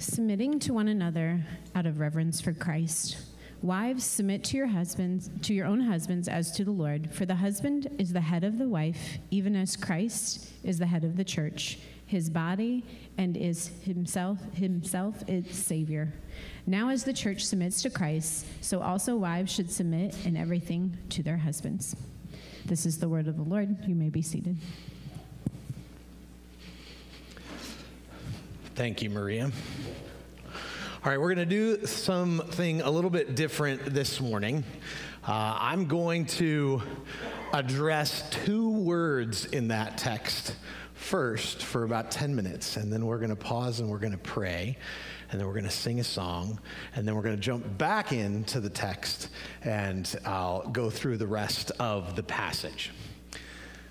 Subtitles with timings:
[0.00, 3.18] Submitting to one another out of reverence for Christ.
[3.60, 7.34] Wives, submit to your husbands, to your own husbands as to the Lord, for the
[7.34, 11.22] husband is the head of the wife, even as Christ is the head of the
[11.22, 12.82] church, his body,
[13.18, 16.14] and is himself himself its savior.
[16.66, 21.22] Now as the church submits to Christ, so also wives should submit in everything to
[21.22, 21.94] their husbands.
[22.64, 23.86] This is the word of the Lord.
[23.86, 24.56] You may be seated.
[28.76, 29.50] Thank you, Maria.
[31.02, 34.64] All right, we're going to do something a little bit different this morning.
[35.26, 36.80] Uh, I'm going to
[37.52, 40.54] address two words in that text
[40.94, 44.18] first for about 10 minutes, and then we're going to pause and we're going to
[44.18, 44.78] pray,
[45.30, 46.60] and then we're going to sing a song,
[46.94, 49.30] and then we're going to jump back into the text,
[49.62, 52.92] and I'll go through the rest of the passage.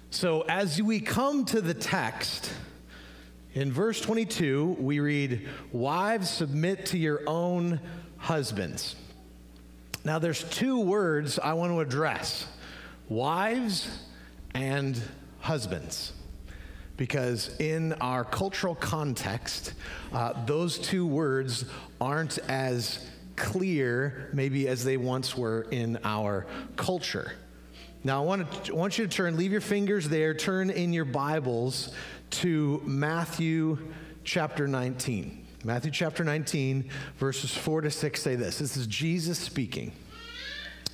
[0.09, 2.51] So, as we come to the text,
[3.53, 7.79] in verse 22, we read, Wives, submit to your own
[8.17, 8.95] husbands.
[10.05, 12.47] Now, there's two words I want to address
[13.07, 13.89] wives
[14.53, 15.01] and
[15.39, 16.13] husbands.
[16.95, 19.73] Because in our cultural context,
[20.11, 21.65] uh, those two words
[21.99, 26.45] aren't as clear, maybe, as they once were in our
[26.75, 27.31] culture.
[28.03, 30.93] Now, I want, to, I want you to turn, leave your fingers there, turn in
[30.93, 31.91] your Bibles
[32.31, 33.77] to Matthew
[34.23, 35.45] chapter 19.
[35.63, 38.59] Matthew chapter 19, verses 4 to 6 say this.
[38.59, 39.91] This is Jesus speaking.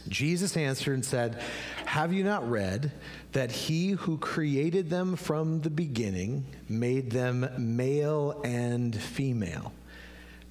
[0.08, 1.42] Jesus answered and said,
[1.86, 2.92] Have you not read
[3.32, 9.74] that he who created them from the beginning made them male and female?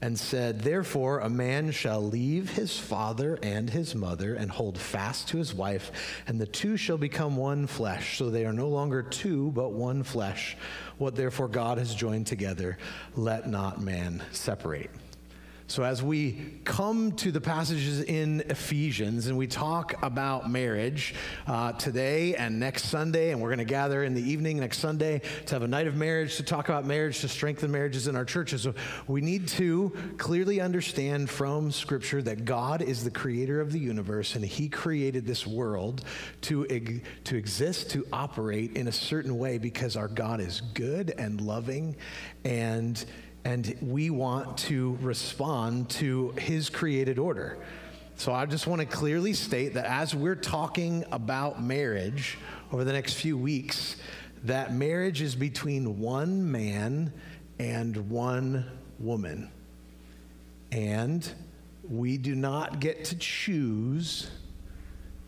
[0.04, 5.28] And said, Therefore, a man shall leave his father and his mother and hold fast
[5.28, 5.90] to his wife,
[6.26, 8.18] and the two shall become one flesh.
[8.18, 10.58] So they are no longer two, but one flesh.
[10.98, 12.76] What therefore God has joined together,
[13.16, 14.90] let not man separate.
[15.66, 21.14] So, as we come to the passages in Ephesians and we talk about marriage
[21.46, 25.22] uh, today and next Sunday, and we're going to gather in the evening next Sunday
[25.46, 28.26] to have a night of marriage to talk about marriage, to strengthen marriages in our
[28.26, 28.60] churches.
[28.60, 28.74] So,
[29.08, 34.34] we need to clearly understand from Scripture that God is the creator of the universe
[34.34, 36.04] and He created this world
[36.42, 36.66] to,
[37.24, 41.96] to exist, to operate in a certain way because our God is good and loving
[42.44, 43.02] and
[43.44, 47.58] and we want to respond to his created order.
[48.16, 52.38] So I just want to clearly state that as we're talking about marriage
[52.72, 53.96] over the next few weeks,
[54.44, 57.12] that marriage is between one man
[57.58, 58.66] and one
[58.98, 59.50] woman.
[60.72, 61.28] And
[61.88, 64.30] we do not get to choose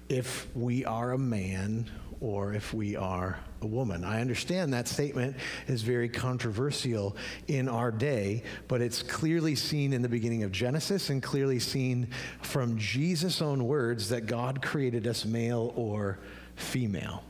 [0.09, 1.91] if we are a man
[2.21, 4.05] or if we are a woman.
[4.05, 5.37] I understand that statement
[5.67, 7.17] is very controversial
[7.49, 12.09] in our day, but it's clearly seen in the beginning of Genesis and clearly seen
[12.43, 16.19] from Jesus' own words that God created us male or
[16.55, 17.23] female.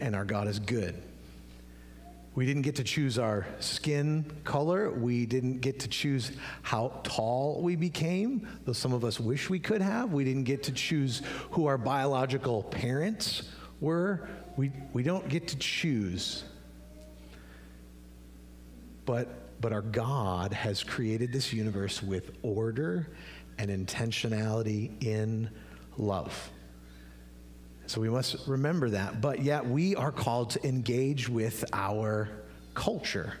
[0.00, 1.02] And our God is good.
[2.34, 4.90] We didn't get to choose our skin color.
[4.90, 9.58] We didn't get to choose how tall we became, though some of us wish we
[9.58, 10.12] could have.
[10.12, 11.22] We didn't get to choose
[11.52, 13.48] who our biological parents
[13.80, 14.28] were.
[14.56, 16.44] We, we don't get to choose.
[19.04, 23.08] But, but our God has created this universe with order
[23.58, 25.50] and intentionality in
[25.96, 26.50] love.
[27.86, 29.20] So we must remember that.
[29.20, 32.28] But yet we are called to engage with our
[32.74, 33.34] culture.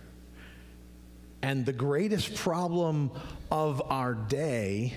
[1.42, 3.10] And the greatest problem
[3.50, 4.94] of our day,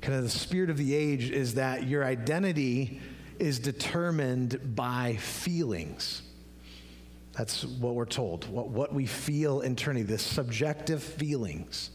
[0.00, 3.00] kind of the spirit of the age, is that your identity
[3.38, 6.22] is determined by feelings.
[7.32, 11.90] That's what we're told, what, what we feel internally, the subjective feelings.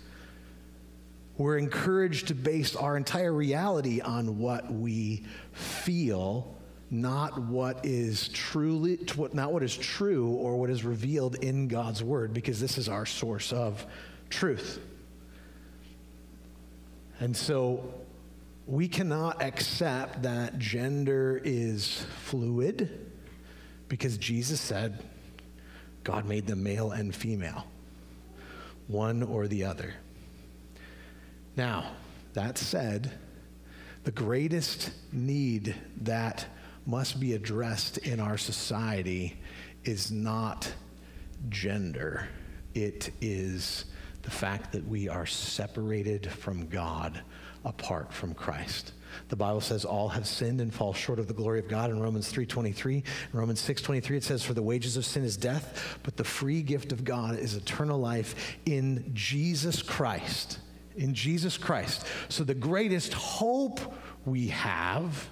[1.38, 6.56] We're encouraged to base our entire reality on what we feel,
[6.92, 9.00] not what is truly,
[9.34, 13.08] not what is true or what is revealed in God's word, because this is our
[13.08, 13.84] source of
[14.30, 14.80] truth.
[17.20, 17.94] And so
[18.68, 23.12] we cannot accept that gender is fluid
[23.88, 25.04] because Jesus said
[26.04, 27.66] God made them male and female,
[28.88, 29.94] one or the other.
[31.56, 31.92] Now,
[32.34, 33.12] that said,
[34.04, 36.46] the greatest need that
[36.86, 39.38] must be addressed in our society
[39.84, 40.72] is not
[41.50, 42.28] gender,
[42.74, 43.86] it is
[44.22, 47.22] the fact that we are separated from God
[47.66, 48.94] apart from Christ.
[49.30, 52.00] The Bible says all have sinned and fall short of the glory of God in
[52.00, 53.04] Romans 3:23.
[53.34, 56.62] In Romans 6:23 it says for the wages of sin is death, but the free
[56.62, 60.60] gift of God is eternal life in Jesus Christ.
[60.96, 62.06] In Jesus Christ.
[62.30, 63.80] So the greatest hope
[64.26, 65.30] we have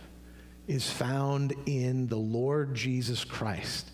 [0.68, 3.92] is found in the Lord Jesus Christ.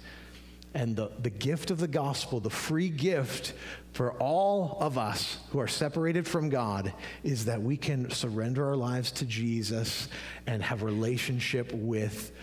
[0.76, 3.54] And the, the gift of the gospel, the free gift
[3.94, 6.94] for all of us who are separated from God,
[7.24, 10.10] is that we can surrender our lives to Jesus
[10.46, 12.34] and have relationship with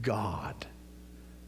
[0.00, 0.54] God.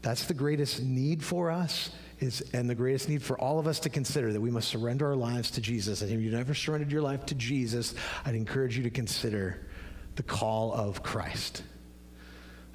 [0.03, 1.89] That's the greatest need for us.
[2.19, 5.05] Is, and the greatest need for all of us to consider that we must surrender
[5.05, 6.01] our lives to Jesus.
[6.01, 7.93] And if you've never surrendered your life to Jesus,
[8.25, 9.67] I'd encourage you to consider
[10.15, 11.61] the call of Christ.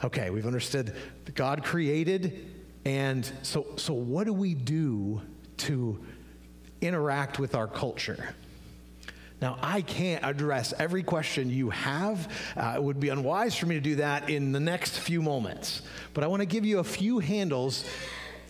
[0.05, 0.95] Okay, we've understood
[1.25, 2.52] that God created,
[2.85, 5.23] and so, so what do we do
[5.59, 6.05] to
[6.81, 8.35] interact with our culture?
[9.41, 12.33] Now, I can't address every question you have.
[12.57, 15.83] Uh, it would be unwise for me to do that in the next few moments.
[16.15, 17.85] But I want to give you a few handles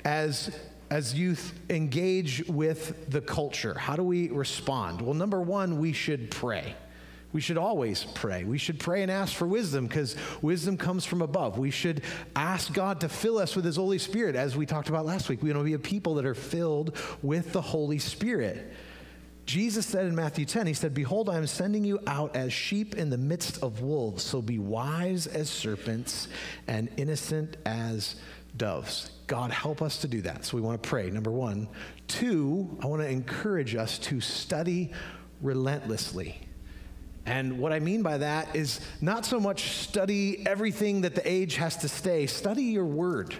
[0.04, 0.54] as,
[0.90, 3.72] as youth engage with the culture.
[3.72, 5.00] How do we respond?
[5.00, 6.76] Well, number one, we should pray.
[7.32, 8.44] We should always pray.
[8.44, 11.58] We should pray and ask for wisdom because wisdom comes from above.
[11.58, 12.02] We should
[12.36, 15.42] ask God to fill us with His Holy Spirit, as we talked about last week.
[15.42, 18.72] We want to be a people that are filled with the Holy Spirit.
[19.46, 22.96] Jesus said in Matthew 10, He said, Behold, I am sending you out as sheep
[22.96, 24.22] in the midst of wolves.
[24.22, 26.28] So be wise as serpents
[26.68, 28.16] and innocent as
[28.56, 29.10] doves.
[29.26, 30.44] God, help us to do that.
[30.44, 31.68] So we want to pray, number one.
[32.06, 34.92] Two, I want to encourage us to study
[35.40, 36.38] relentlessly.
[37.24, 41.56] And what I mean by that is not so much study everything that the age
[41.56, 43.34] has to say, study your word.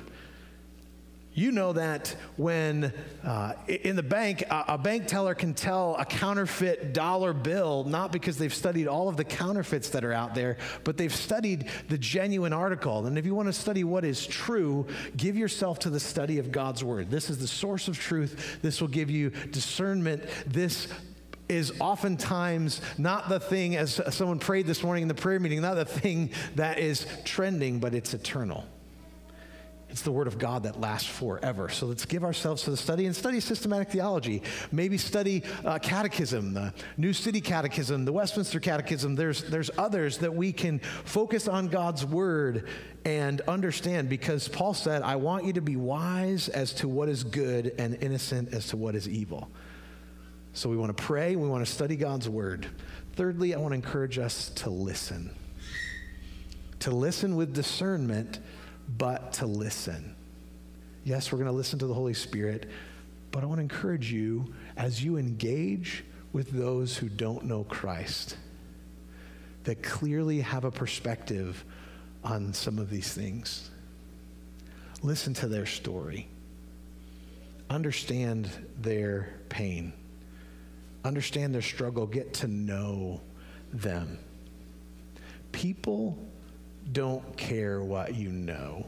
[1.35, 2.93] You know that when
[3.25, 8.13] uh, in the bank, a, a, bank teller can tell a counterfeit dollar bill not
[8.13, 11.97] because they've studied all of the counterfeits that are out there, but they've studied the
[11.97, 13.07] genuine article.
[13.07, 14.87] And if you want to study what is true,
[15.17, 17.11] give yourself to the study of God's word.
[17.11, 18.59] This is the source of truth.
[18.61, 20.25] This will give you discernment.
[20.47, 20.87] This
[21.53, 25.75] is oftentimes not the thing, as someone prayed this morning in the prayer meeting, not
[25.75, 28.67] the thing that is trending, but it's eternal.
[29.93, 31.69] It's the Word of God that lasts forever.
[31.69, 34.43] So let's give ourselves to the study and study systematic theology.
[34.73, 39.17] Maybe study uh, catechism, the New City Catechism, the Westminster Catechism.
[39.17, 42.69] There's, there's others that we can focus on God's Word
[43.05, 47.23] and understand because Paul said, I want you to be wise as to what is
[47.23, 49.51] good and innocent as to what is evil.
[50.55, 52.67] So we want to pray, we want to study God's word.
[53.15, 55.31] Thirdly, I want to encourage us to listen.
[56.81, 58.39] To listen with discernment,
[58.99, 60.15] but to listen.
[61.05, 62.69] Yes, we're going to listen to the Holy Spirit,
[63.31, 68.37] but I want to encourage you as you engage with those who don't know Christ,
[69.65, 71.65] that clearly have a perspective
[72.25, 73.71] on some of these things.
[75.03, 76.29] Listen to their story,
[77.71, 79.93] understand their pain
[81.05, 83.21] understand their struggle, get to know
[83.73, 84.19] them.
[85.53, 86.19] People
[86.93, 88.87] don't care what you know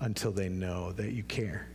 [0.00, 1.68] until they know that you care.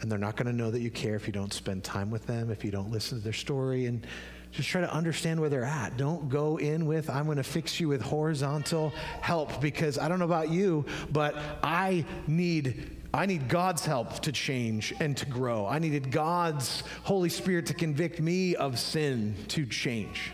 [0.00, 2.26] And they're not going to know that you care if you don't spend time with
[2.26, 4.06] them, if you don't listen to their story, and
[4.52, 5.96] just try to understand where they're at.
[5.96, 8.90] Don't go in with, I'm going to fix you with horizontal
[9.20, 14.32] help because I don't know about you, but I need I need God's help to
[14.32, 15.66] change and to grow.
[15.66, 20.32] I needed God's Holy Spirit to convict me of sin to change.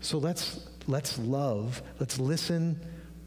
[0.00, 2.80] So let's let's love, let's listen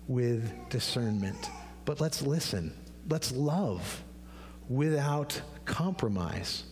[0.08, 1.50] with discernment.
[1.86, 2.74] But let's listen.
[3.10, 4.04] Let's love
[4.70, 6.64] without compromise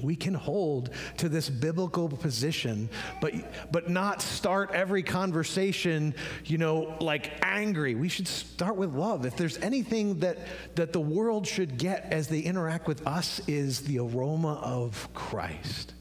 [0.00, 2.88] we can hold to this biblical position
[3.20, 3.32] but
[3.70, 7.94] but not start every conversation you know like angry.
[7.94, 9.26] We should start with love.
[9.26, 10.38] If there's anything that
[10.74, 15.94] that the world should get as they interact with us is the aroma of Christ.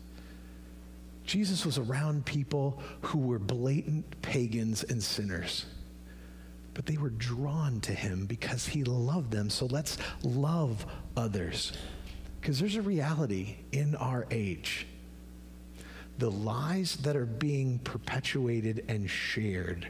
[1.24, 5.66] Jesus was around people who were blatant pagans and sinners
[6.74, 9.50] but they were drawn to him because he loved them.
[9.50, 10.86] So let's love
[11.18, 11.74] others
[12.42, 14.88] because there's a reality in our age.
[16.18, 19.88] The lies that are being perpetuated and shared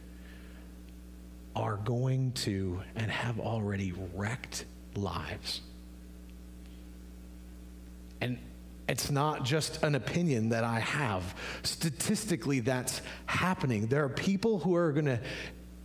[1.55, 4.65] are going to and have already wrecked
[4.95, 5.61] lives.
[8.19, 8.37] And
[8.87, 11.35] it's not just an opinion that I have.
[11.63, 13.87] Statistically, that's happening.
[13.87, 15.19] There are people who are going to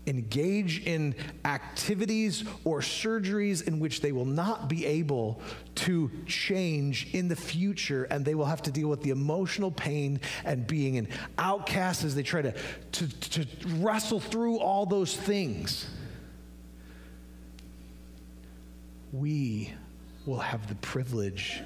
[0.06, 5.40] engage in activities or surgeries in which they will not be able
[5.74, 10.20] to change in the future and they will have to deal with the emotional pain
[10.44, 11.08] and being an
[11.38, 12.54] outcast as they try to,
[12.92, 13.46] to, to
[13.76, 15.86] wrestle through all those things.
[19.12, 19.72] We
[20.24, 21.62] will have the privilege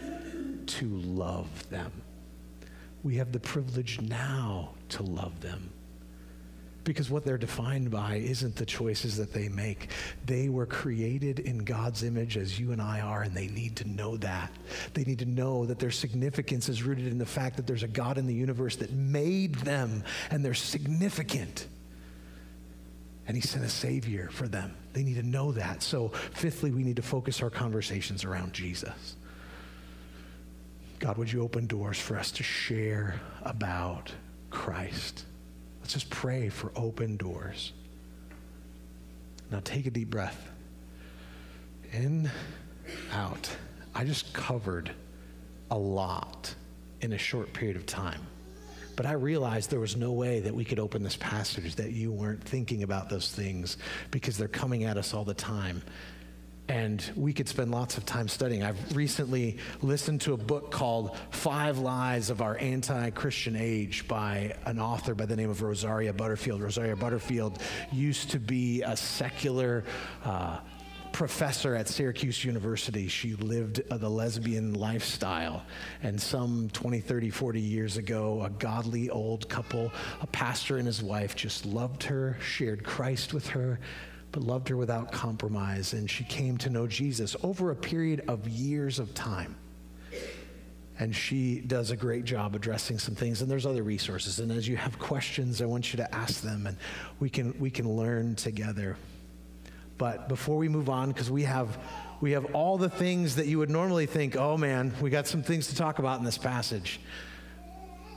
[0.66, 1.90] to love them.
[3.02, 5.69] We have the privilege now to love them
[6.84, 9.90] because what they're defined by isn't the choices that they make.
[10.24, 13.88] They were created in God's image as you and I are, and they need to
[13.88, 14.50] know that.
[14.94, 17.88] They need to know that their significance is rooted in the fact that there's a
[17.88, 21.66] God in the universe that made them, and they're significant.
[23.26, 24.74] And He sent a Savior for them.
[24.92, 25.82] They need to know that.
[25.82, 29.16] So, fifthly, we need to focus our conversations around Jesus.
[30.98, 34.12] God, would you open doors for us to share about
[34.50, 35.24] Christ?
[35.90, 37.72] Let's just pray for open doors.
[39.50, 40.48] Now take a deep breath.
[41.90, 42.30] In,
[43.12, 43.50] out.
[43.92, 44.92] I just covered
[45.68, 46.54] a lot
[47.00, 48.24] in a short period of time.
[48.94, 52.12] But I realized there was no way that we could open this passage that you
[52.12, 53.76] weren't thinking about those things
[54.12, 55.82] because they're coming at us all the time
[56.70, 58.62] and we could spend lots of time studying.
[58.62, 64.54] I've recently listened to a book called Five Lies of Our Anti Christian Age by
[64.66, 66.62] an author by the name of Rosaria Butterfield.
[66.62, 67.60] Rosaria Butterfield
[67.90, 69.82] used to be a secular.
[70.24, 70.60] Uh,
[71.12, 73.08] professor at Syracuse University.
[73.08, 75.64] She lived the lesbian lifestyle.
[76.04, 81.02] And some 20, 30, 40 years ago, a godly old couple, a pastor and his
[81.02, 83.80] wife, just loved her, shared Christ with her,
[84.32, 85.92] but loved her without compromise.
[85.92, 89.56] And she came to know Jesus over a period of years of time.
[90.98, 93.40] And she does a great job addressing some things.
[93.40, 94.38] And there's other resources.
[94.38, 96.76] And as you have questions, I want you to ask them, and
[97.20, 98.96] we can, we can learn together.
[99.96, 101.78] But before we move on, because we have,
[102.20, 105.42] we have all the things that you would normally think, oh man, we got some
[105.42, 107.00] things to talk about in this passage.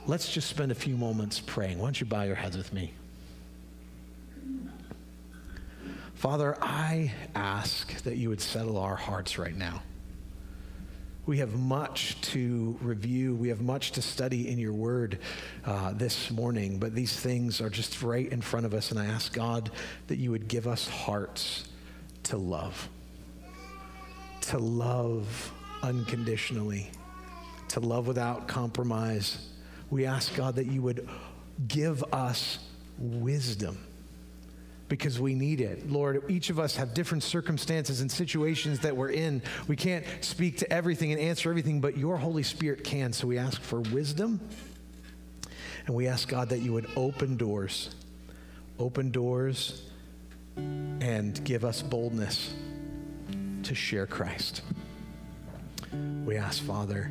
[0.06, 1.78] Let's just spend a few moments praying.
[1.78, 2.92] Why don't you bow your heads with me?
[6.24, 9.82] Father, I ask that you would settle our hearts right now.
[11.26, 13.34] We have much to review.
[13.34, 15.18] We have much to study in your word
[15.66, 18.90] uh, this morning, but these things are just right in front of us.
[18.90, 19.70] And I ask God
[20.06, 21.68] that you would give us hearts
[22.22, 22.88] to love,
[24.40, 25.52] to love
[25.82, 26.90] unconditionally,
[27.68, 29.50] to love without compromise.
[29.90, 31.06] We ask God that you would
[31.68, 32.60] give us
[32.96, 33.76] wisdom
[34.88, 35.90] because we need it.
[35.90, 39.42] Lord, each of us have different circumstances and situations that we're in.
[39.66, 43.12] We can't speak to everything and answer everything, but your Holy Spirit can.
[43.12, 44.40] So we ask for wisdom.
[45.86, 47.94] And we ask God that you would open doors,
[48.78, 49.82] open doors,
[50.56, 52.54] and give us boldness
[53.64, 54.62] to share Christ.
[56.24, 57.10] We ask, Father,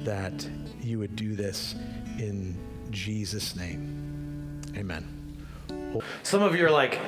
[0.00, 0.48] that
[0.80, 1.74] you would do this
[2.18, 2.56] in
[2.90, 4.60] Jesus' name.
[4.76, 5.21] Amen.
[6.22, 6.98] Some of you are like,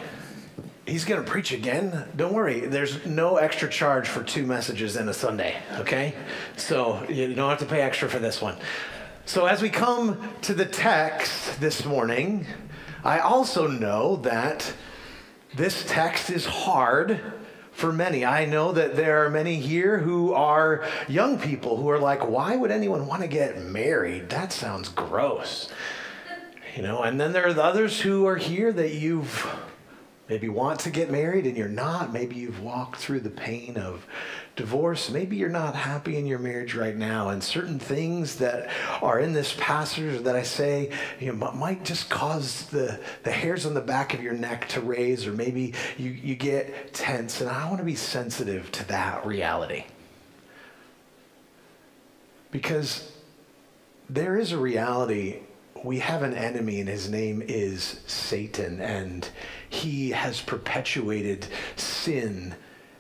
[0.87, 2.09] he's going to preach again.
[2.17, 6.14] Don't worry, there's no extra charge for two messages in a Sunday, okay?
[6.57, 8.57] So you don't have to pay extra for this one.
[9.26, 12.47] So as we come to the text this morning,
[13.03, 14.73] I also know that
[15.55, 17.21] this text is hard
[17.73, 18.25] for many.
[18.25, 22.57] I know that there are many here who are young people who are like, why
[22.57, 24.31] would anyone want to get married?
[24.31, 25.71] That sounds gross
[26.75, 29.47] you know and then there are the others who are here that you've
[30.28, 32.12] maybe want to get married and you're not.
[32.12, 34.07] Maybe you've walked through the pain of
[34.57, 35.11] divorce.
[35.11, 37.28] Maybe you're not happy in your marriage right now.
[37.28, 38.71] And certain things that
[39.02, 40.90] are in this passage that i say
[41.21, 44.81] you know might just cause the, the hairs on the back of your neck to
[44.81, 47.40] raise or maybe you, you get tense.
[47.40, 49.85] And i want to be sensitive to that reality.
[52.50, 53.12] Because
[54.09, 55.40] there is a reality
[55.85, 59.29] we have an enemy, and his name is Satan, and
[59.69, 62.55] he has perpetuated sin.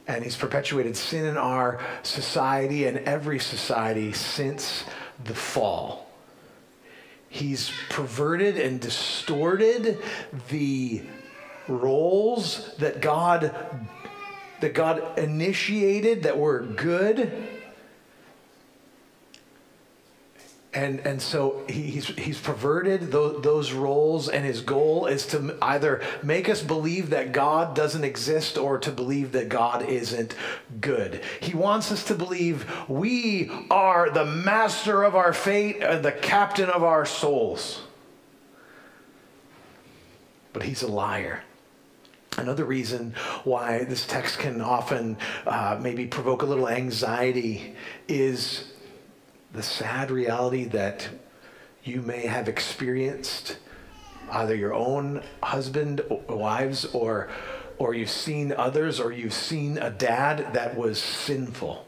[0.06, 4.84] And he's perpetuated sin in our society and every society since
[5.24, 6.10] the fall.
[7.30, 9.98] He's perverted and distorted
[10.50, 11.02] the
[11.66, 13.54] roles that God
[14.60, 17.32] that God initiated that were good
[20.74, 26.02] and and so he's he's perverted those, those roles and his goal is to either
[26.22, 30.34] make us believe that god doesn't exist or to believe that god isn't
[30.80, 31.22] good.
[31.40, 36.68] He wants us to believe we are the master of our fate and the captain
[36.68, 37.82] of our souls.
[40.52, 41.42] But he's a liar.
[42.36, 43.14] Another reason
[43.44, 45.16] why this text can often
[45.46, 47.76] uh, maybe provoke a little anxiety
[48.08, 48.72] is
[49.54, 51.08] the sad reality that
[51.82, 53.58] you may have experienced
[54.30, 57.28] either your own husband or wives or
[57.76, 61.86] or you've seen others or you've seen a dad that was sinful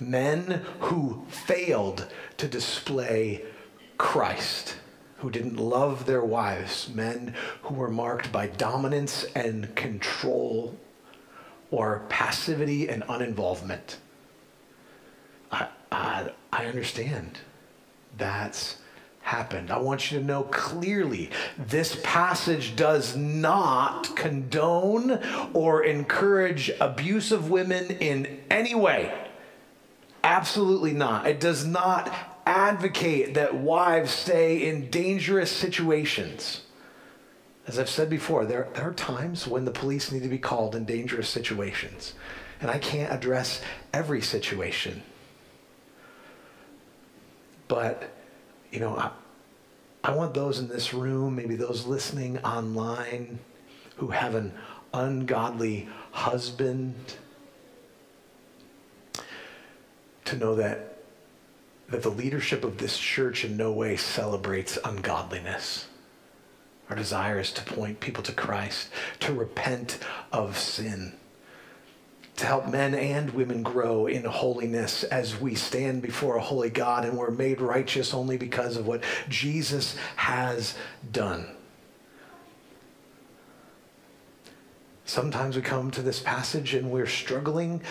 [0.00, 3.44] men who failed to display
[3.98, 4.76] Christ
[5.18, 10.76] who didn't love their wives, men who were marked by dominance and control
[11.70, 13.96] or passivity and uninvolvement.
[15.94, 17.38] I, understand
[18.16, 18.76] that's
[19.22, 19.70] happened.
[19.70, 25.20] I want you to know clearly this passage does not condone
[25.52, 29.14] or encourage abuse of women in any way.
[30.22, 31.26] Absolutely not.
[31.26, 32.12] It does not
[32.46, 36.62] advocate that wives stay in dangerous situations.
[37.66, 40.74] As I've said before, there, there are times when the police need to be called
[40.74, 42.14] in dangerous situations.
[42.60, 45.02] And I can't address every situation.
[47.74, 48.08] But,
[48.70, 49.10] you know, I,
[50.04, 53.40] I want those in this room, maybe those listening online,
[53.96, 54.52] who have an
[54.92, 56.94] ungodly husband,
[60.24, 60.98] to know that
[61.88, 65.88] that the leadership of this church in no way celebrates ungodliness.
[66.88, 68.88] Our desire is to point people to Christ,
[69.18, 69.98] to repent
[70.32, 71.14] of sin,
[72.36, 77.04] to help men and women grow in holiness as we stand before a holy God
[77.04, 80.74] and we're made righteous only because of what Jesus has
[81.12, 81.46] done.
[85.04, 87.82] Sometimes we come to this passage and we're struggling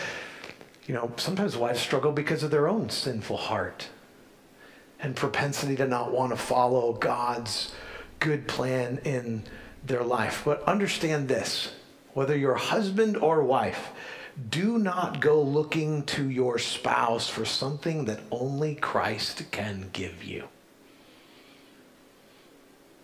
[0.88, 3.88] you know, sometimes wives struggle because of their own sinful heart
[5.00, 7.74] and propensity to not want to follow God's
[8.20, 9.44] good plan in
[9.86, 10.42] their life.
[10.44, 11.74] But understand this
[12.14, 13.90] whether you're husband or wife,
[14.50, 20.48] do not go looking to your spouse for something that only Christ can give you.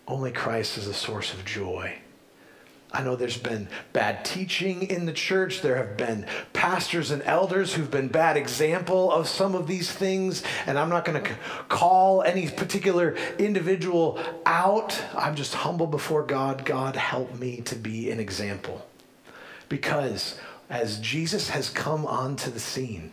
[0.08, 2.00] Only Christ is a source of joy.
[2.92, 5.62] I know there's been bad teaching in the church.
[5.62, 10.42] There have been pastors and elders who've been bad example of some of these things.
[10.66, 11.36] And I'm not going to
[11.68, 15.00] call any particular individual out.
[15.16, 16.66] I'm just humble before God.
[16.66, 18.88] God, help me to be an example.
[19.68, 23.12] Because as Jesus has come onto the scene,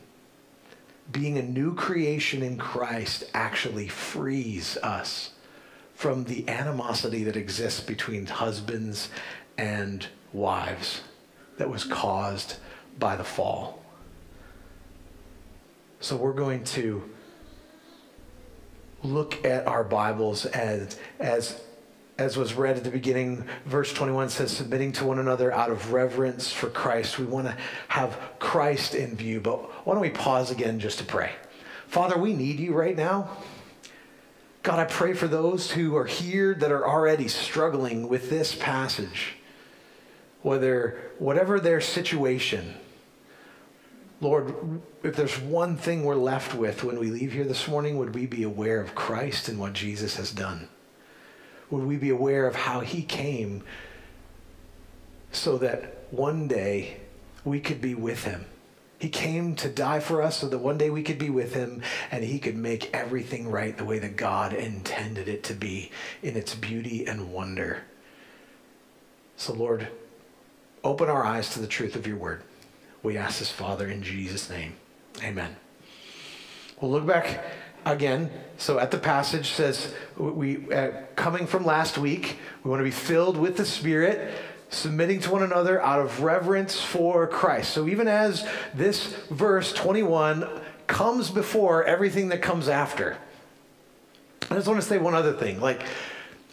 [1.10, 5.30] being a new creation in Christ actually frees us
[5.94, 9.08] from the animosity that exists between husbands
[9.56, 11.00] and wives
[11.56, 12.56] that was caused
[12.98, 13.82] by the fall.
[16.00, 17.02] So we're going to
[19.02, 21.60] look at our Bibles as, as,
[22.18, 23.44] as was read at the beginning.
[23.64, 27.18] Verse 21 says, submitting to one another out of reverence for Christ.
[27.18, 27.56] We want to
[27.88, 31.32] have Christ in view, but why don't we pause again just to pray?
[31.88, 33.30] Father, we need you right now.
[34.62, 39.36] God, I pray for those who are here that are already struggling with this passage
[40.46, 42.74] whether whatever their situation,
[44.20, 48.14] Lord, if there's one thing we're left with when we leave here this morning, would
[48.14, 50.68] we be aware of Christ and what Jesus has done?
[51.70, 53.64] Would we be aware of how he came
[55.32, 56.98] so that one day
[57.44, 58.46] we could be with him?
[58.98, 61.82] He came to die for us so that one day we could be with him
[62.10, 65.90] and he could make everything right the way that God intended it to be
[66.22, 67.82] in its beauty and wonder.
[69.36, 69.88] So, Lord,
[70.86, 72.44] Open our eyes to the truth of your word.
[73.02, 74.74] We ask this, Father, in Jesus' name.
[75.20, 75.56] Amen.
[76.80, 77.42] We'll look back
[77.86, 78.30] again.
[78.58, 82.90] So at the passage says, we uh, coming from last week, we want to be
[82.90, 84.34] filled with the Spirit,
[84.68, 87.72] submitting to one another out of reverence for Christ.
[87.72, 90.48] So even as this verse 21
[90.86, 93.16] comes before everything that comes after,
[94.50, 95.60] I just want to say one other thing.
[95.60, 95.82] Like,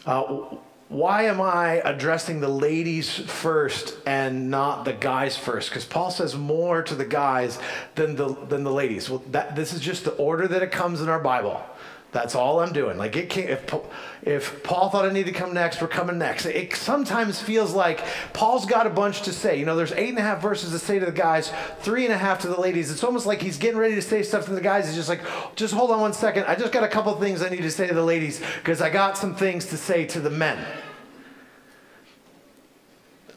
[0.05, 0.55] uh,
[0.93, 5.69] why am I addressing the ladies first and not the guys first?
[5.69, 7.57] Because Paul says more to the guys
[7.95, 9.09] than the than the ladies.
[9.09, 11.61] Well, that this is just the order that it comes in our Bible.
[12.11, 12.99] That's all I'm doing.
[12.99, 13.73] Like it can't, if
[14.21, 16.45] if Paul thought I needed to come next, we're coming next.
[16.45, 18.01] It sometimes feels like
[18.33, 19.57] Paul's got a bunch to say.
[19.57, 22.13] You know, there's eight and a half verses to say to the guys, three and
[22.13, 22.91] a half to the ladies.
[22.91, 24.85] It's almost like he's getting ready to say stuff to the guys.
[24.85, 25.21] He's just like,
[25.55, 26.45] just hold on one second.
[26.45, 28.91] I just got a couple things I need to say to the ladies because I
[28.91, 30.63] got some things to say to the men.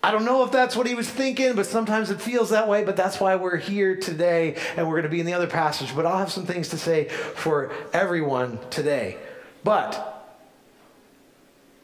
[0.07, 2.85] I don't know if that's what he was thinking, but sometimes it feels that way.
[2.85, 5.97] But that's why we're here today, and we're going to be in the other passage.
[5.97, 9.17] But I'll have some things to say for everyone today.
[9.65, 10.39] But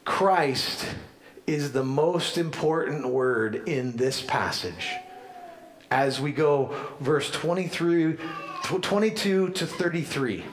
[0.05, 0.85] Christ
[1.47, 4.93] is the most important word in this passage.
[5.91, 8.15] As we go verse 23,
[8.63, 10.45] 22 to 33.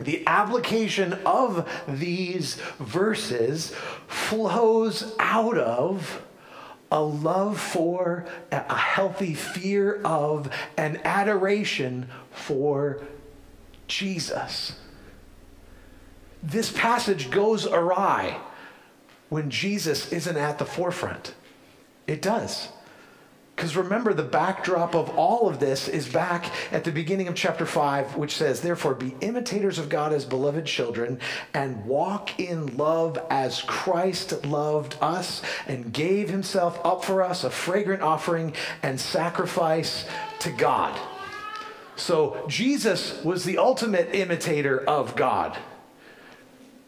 [0.00, 3.72] The application of these verses
[4.08, 6.20] flows out of
[6.92, 13.02] a love for, a healthy fear of, an adoration for
[13.88, 14.74] Jesus.
[16.42, 18.38] This passage goes awry
[19.30, 21.34] when Jesus isn't at the forefront.
[22.06, 22.68] It does.
[23.62, 27.64] Because remember, the backdrop of all of this is back at the beginning of chapter
[27.64, 31.20] 5, which says, Therefore, be imitators of God as beloved children,
[31.54, 37.50] and walk in love as Christ loved us and gave himself up for us, a
[37.50, 40.06] fragrant offering and sacrifice
[40.40, 41.00] to God.
[41.94, 45.56] So, Jesus was the ultimate imitator of God.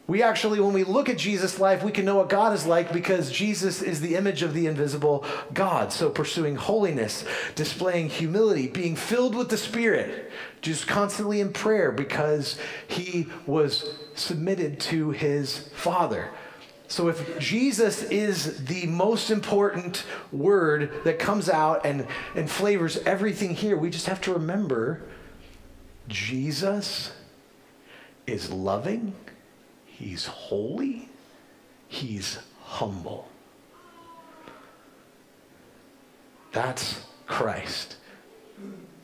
[0.06, 2.92] We actually, when we look at Jesus' life, we can know what God is like
[2.92, 5.92] because Jesus is the image of the invisible God.
[5.92, 12.58] So, pursuing holiness, displaying humility, being filled with the Spirit, just constantly in prayer because
[12.86, 16.28] he was submitted to his Father.
[16.86, 23.54] So, if Jesus is the most important word that comes out and, and flavors everything
[23.54, 25.00] here, we just have to remember
[26.08, 27.14] Jesus
[28.26, 29.14] is loving
[30.04, 31.08] He's holy,
[31.88, 33.26] he's humble.
[36.52, 37.96] That's Christ.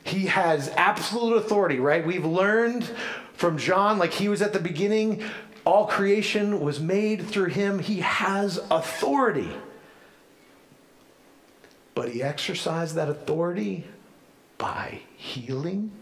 [0.05, 2.07] He has absolute authority, right?
[2.07, 2.85] We've learned
[3.33, 5.25] from John, like he was at the beginning,
[5.65, 7.79] all creation was made through him.
[7.79, 9.49] He has authority.
[11.95, 13.85] But he exercised that authority
[14.59, 15.93] by healing,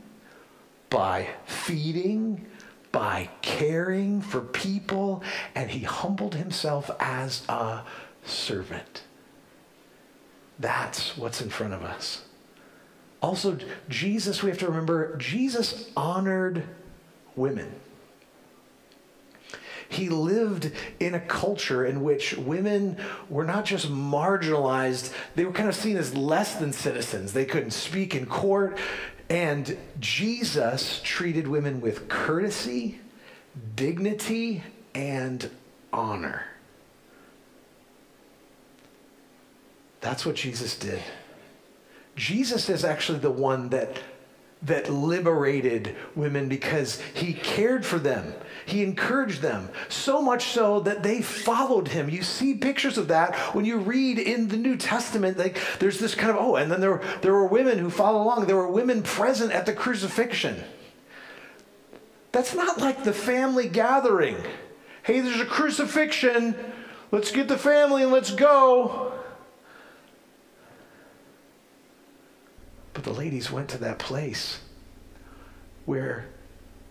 [0.91, 2.49] by feeding,
[2.99, 5.23] by caring for people,
[5.55, 7.85] and he humbled himself as a
[8.25, 9.05] servant.
[10.59, 12.25] That's what's in front of us.
[13.23, 13.57] Also,
[13.89, 16.65] Jesus, we have to remember, Jesus honored
[17.37, 17.73] women.
[19.89, 22.97] He lived in a culture in which women
[23.31, 27.33] were not just marginalized, they were kind of seen as less than citizens.
[27.33, 28.77] They couldn't speak in court.
[29.31, 33.01] And Jesus treated women with courtesy,
[33.77, 34.63] dignity,
[34.95, 35.51] and
[35.93, 36.45] honor.
[40.01, 41.03] That's what Jesus did.
[42.17, 43.99] Jesus is actually the one that
[44.63, 48.35] that liberated women because he cared for them.
[48.67, 52.11] He encouraged them, so much so that they followed him.
[52.11, 55.39] You see pictures of that when you read in the New Testament.
[55.39, 58.47] Like there's this kind of, oh, and then there, there were women who followed along.
[58.47, 60.63] There were women present at the crucifixion.
[62.33, 64.37] That's not like the family gathering.
[65.03, 66.55] Hey, there's a crucifixion.
[67.11, 69.18] Let's get the family and let's go.
[72.99, 74.59] But the ladies went to that place
[75.85, 76.27] where,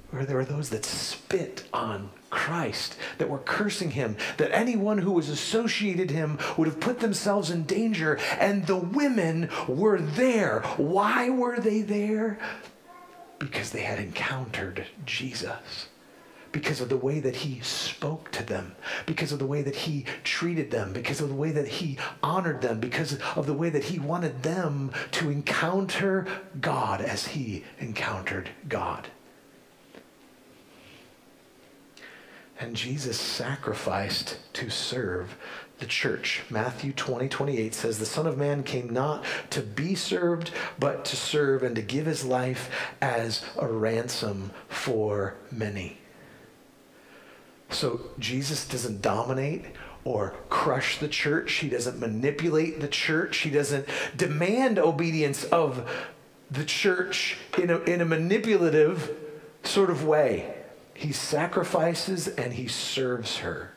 [0.09, 5.11] where there were those that spit on Christ, that were cursing him, that anyone who
[5.11, 10.61] was associated him would have put themselves in danger, and the women were there.
[10.77, 12.39] Why were they there?
[13.37, 15.89] Because they had encountered Jesus
[16.51, 20.05] because of the way that he spoke to them, because of the way that he
[20.23, 23.85] treated them, because of the way that he honored them, because of the way that
[23.85, 26.25] he wanted them to encounter
[26.59, 29.07] God as he encountered God.
[32.59, 35.37] And Jesus sacrificed to serve
[35.77, 36.43] the church.
[36.49, 41.15] Matthew 20, 28 says, The Son of Man came not to be served, but to
[41.15, 45.99] serve and to give his life as a ransom for many.
[47.69, 49.65] So Jesus doesn't dominate
[50.03, 51.53] or crush the church.
[51.53, 53.37] He doesn't manipulate the church.
[53.37, 55.89] He doesn't demand obedience of
[56.49, 59.11] the church in a, in a manipulative
[59.63, 60.53] sort of way.
[60.93, 63.73] He sacrifices and he serves her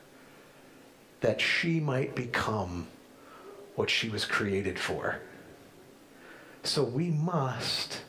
[1.20, 2.86] that she might become
[3.74, 5.20] what she was created for.
[6.62, 8.02] So we must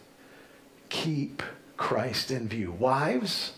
[0.90, 1.42] keep
[1.78, 2.72] Christ in view.
[2.72, 3.54] Wives,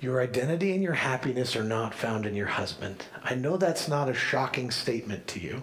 [0.00, 3.04] your identity and your happiness are not found in your husband.
[3.22, 5.62] I know that's not a shocking statement to you.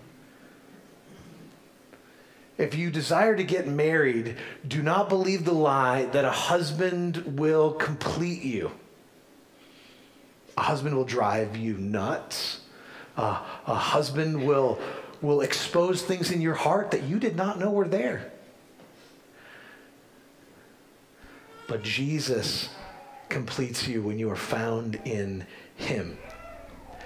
[2.58, 7.72] If you desire to get married, do not believe the lie that a husband will
[7.74, 8.72] complete you.
[10.58, 12.62] A husband will drive you nuts.
[13.16, 14.80] Uh, a husband will,
[15.22, 18.32] will expose things in your heart that you did not know were there.
[21.68, 22.70] But Jesus
[23.30, 26.18] completes you when you are found in Him.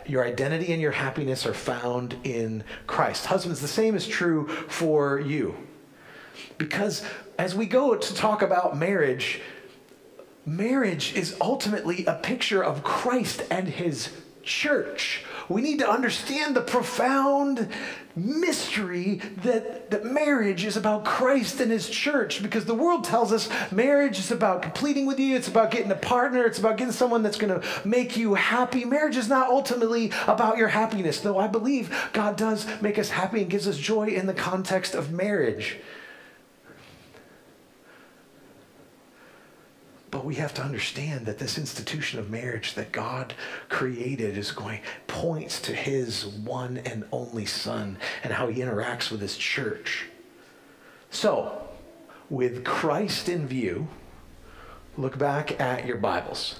[0.05, 3.27] your identity and your happiness are found in Christ.
[3.27, 5.55] Husbands, the same is true for you.
[6.57, 7.03] Because
[7.37, 9.41] as we go to talk about marriage,
[10.45, 14.09] marriage is ultimately a picture of Christ and his
[14.43, 15.23] church.
[15.49, 17.69] We need to understand the profound
[18.15, 23.49] mystery that, that marriage is about Christ and his church because the world tells us
[23.71, 27.23] marriage is about completing with you, it's about getting a partner, it's about getting someone
[27.23, 28.85] that's going to make you happy.
[28.85, 33.41] Marriage is not ultimately about your happiness, though I believe God does make us happy
[33.41, 35.77] and gives us joy in the context of marriage.
[40.11, 43.33] But we have to understand that this institution of marriage that God
[43.69, 49.21] created is going points to his one and only son and how he interacts with
[49.21, 50.07] his church.
[51.09, 51.69] So,
[52.29, 53.87] with Christ in view,
[54.97, 56.59] look back at your Bibles.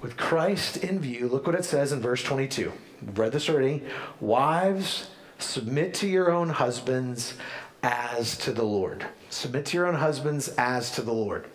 [0.00, 2.72] With Christ in view, look what it says in verse 22.
[3.02, 3.82] We've read this already.
[4.20, 7.34] Wives, submit to your own husbands
[7.82, 9.06] as to the Lord.
[9.28, 11.46] Submit to your own husbands as to the Lord.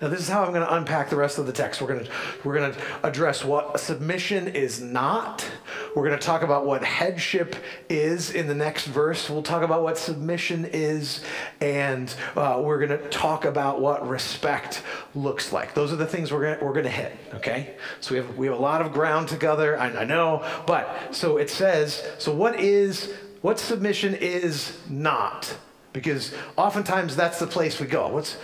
[0.00, 1.80] Now, this is how I'm going to unpack the rest of the text.
[1.80, 2.10] We're going to,
[2.44, 5.48] we're going to address what submission is not.
[5.94, 7.56] We're going to talk about what headship
[7.88, 9.30] is in the next verse.
[9.30, 11.24] We'll talk about what submission is,
[11.60, 14.82] and uh, we're going to talk about what respect
[15.14, 15.74] looks like.
[15.74, 17.16] Those are the things we're going we're going to hit.
[17.34, 19.78] Okay, so we have we have a lot of ground together.
[19.78, 22.02] I, I know, but so it says.
[22.18, 25.56] So what is what submission is not?
[25.92, 28.08] Because oftentimes that's the place we go.
[28.08, 28.36] What's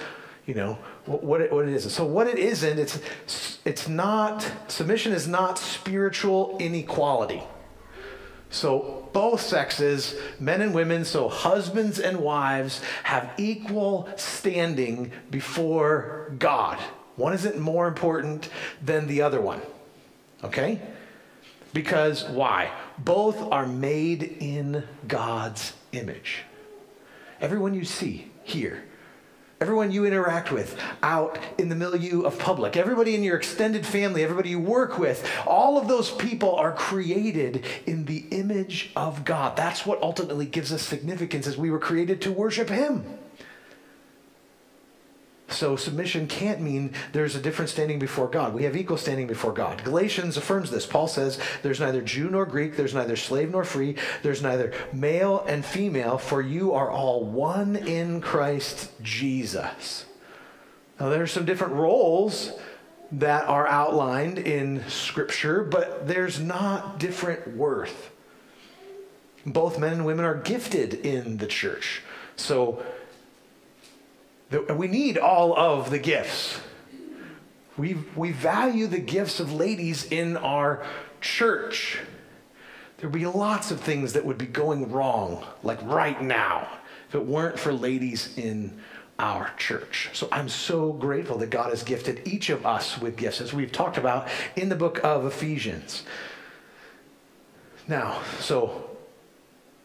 [0.46, 1.92] you know what it, what it is.
[1.92, 7.42] So what it isn't, it's it's not submission is not spiritual inequality.
[8.50, 16.78] So both sexes, men and women, so husbands and wives have equal standing before God.
[17.16, 18.50] One isn't more important
[18.82, 19.62] than the other one.
[20.44, 20.80] Okay?
[21.72, 22.70] Because why?
[22.98, 26.42] Both are made in God's image.
[27.40, 28.84] Everyone you see here
[29.62, 34.24] everyone you interact with out in the milieu of public, everybody in your extended family,
[34.24, 39.56] everybody you work with, all of those people are created in the image of God.
[39.56, 43.04] That's what ultimately gives us significance as we were created to worship Him.
[45.52, 48.54] So submission can't mean there's a different standing before God.
[48.54, 49.84] We have equal standing before God.
[49.84, 50.86] Galatians affirms this.
[50.86, 55.44] Paul says there's neither Jew nor Greek, there's neither slave nor free, there's neither male
[55.46, 60.06] and female, for you are all one in Christ Jesus.
[60.98, 62.52] Now there are some different roles
[63.12, 68.10] that are outlined in Scripture, but there's not different worth.
[69.44, 72.02] Both men and women are gifted in the church.
[72.36, 72.82] So
[74.74, 76.60] we need all of the gifts.
[77.76, 80.84] We, we value the gifts of ladies in our
[81.20, 81.98] church.
[82.98, 86.68] There'd be lots of things that would be going wrong, like right now,
[87.08, 88.78] if it weren't for ladies in
[89.18, 90.10] our church.
[90.12, 93.72] So I'm so grateful that God has gifted each of us with gifts, as we've
[93.72, 96.04] talked about in the book of Ephesians.
[97.88, 98.90] Now, so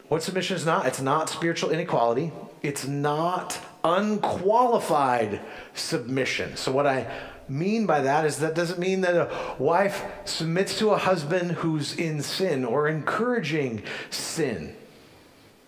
[0.08, 0.86] what submission is not?
[0.86, 2.32] It's not spiritual inequality.
[2.62, 3.60] It's not
[3.96, 5.40] unqualified
[5.74, 6.58] submission.
[6.58, 7.08] So, what I
[7.50, 11.96] mean by that is that doesn't mean that a wife submits to a husband who's
[11.96, 14.76] in sin or encouraging sin.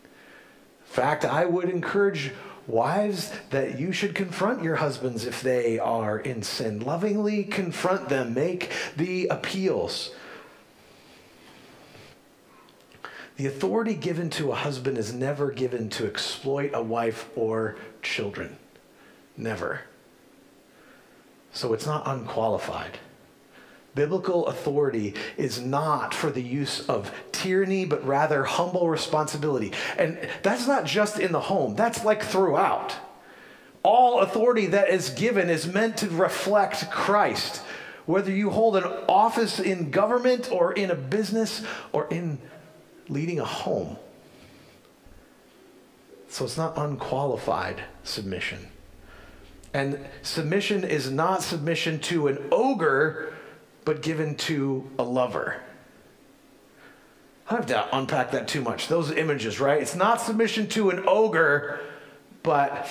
[0.06, 2.32] In fact, I would encourage
[2.68, 6.80] wives that you should confront your husbands if they are in sin.
[6.80, 10.12] Lovingly confront them, make the appeals.
[13.38, 18.58] The authority given to a husband is never given to exploit a wife or children.
[19.38, 19.82] Never.
[21.52, 23.00] So it's not unqualified.
[23.96, 29.74] Biblical authority is not for the use of tyranny, but rather humble responsibility.
[29.98, 32.96] And that's not just in the home, that's like throughout.
[33.82, 37.64] All authority that is given is meant to reflect Christ.
[38.06, 42.40] Whether you hold an office in government or in a business or in
[43.08, 43.98] leading a home.
[46.30, 48.70] So it's not unqualified submission.
[49.74, 53.34] And submission is not submission to an ogre,
[53.84, 55.62] but given to a lover.
[57.50, 58.88] I have to unpack that too much.
[58.88, 59.82] Those images, right?
[59.82, 61.80] It's not submission to an ogre,
[62.44, 62.88] but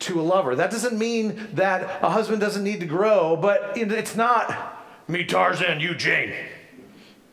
[0.00, 0.54] to a lover.
[0.54, 5.80] That doesn't mean that a husband doesn't need to grow, but it's not me Tarzan,
[5.80, 6.34] you Jane.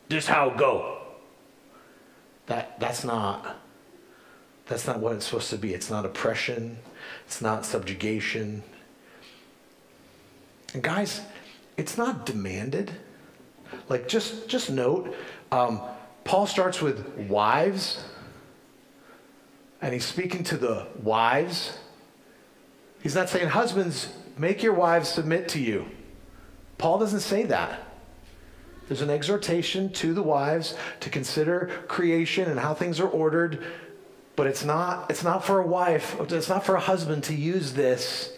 [0.08, 0.98] This how go.
[2.46, 3.56] That, that's not
[4.66, 5.74] that's not what it's supposed to be.
[5.74, 6.78] It's not oppression.
[7.26, 8.62] It's not subjugation.
[10.72, 11.20] And guys,
[11.76, 12.92] it's not demanded.
[13.88, 15.14] like just just note,
[15.52, 15.80] um,
[16.24, 18.04] Paul starts with wives,
[19.82, 21.78] and he's speaking to the wives.
[23.02, 25.86] He's not saying husbands make your wives submit to you.
[26.78, 27.80] Paul doesn't say that.
[28.88, 33.62] There's an exhortation to the wives to consider creation and how things are ordered,
[34.36, 37.74] but it's not, it's not for a wife, it's not for a husband to use
[37.74, 38.36] this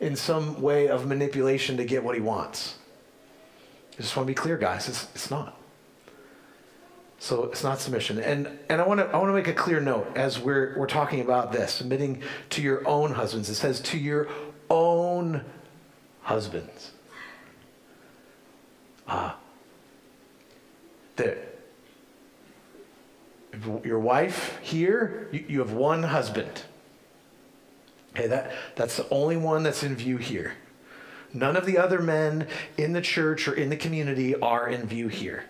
[0.00, 2.76] in some way of manipulation to get what he wants.
[3.98, 5.56] I just want to be clear, guys, it's, it's not.
[7.18, 8.20] So it's not submission.
[8.20, 10.86] And, and I, want to, I want to make a clear note as we're, we're
[10.86, 13.48] talking about this submitting to your own husbands.
[13.48, 14.28] It says, to your
[14.70, 15.44] own
[16.22, 16.92] husbands.
[19.08, 19.32] Ah.
[19.32, 19.36] Uh,
[21.16, 21.47] that
[23.84, 26.62] your wife here, you, you have one husband.
[28.14, 30.54] Okay, that, that's the only one that's in view here.
[31.32, 35.08] None of the other men in the church or in the community are in view
[35.08, 35.44] here.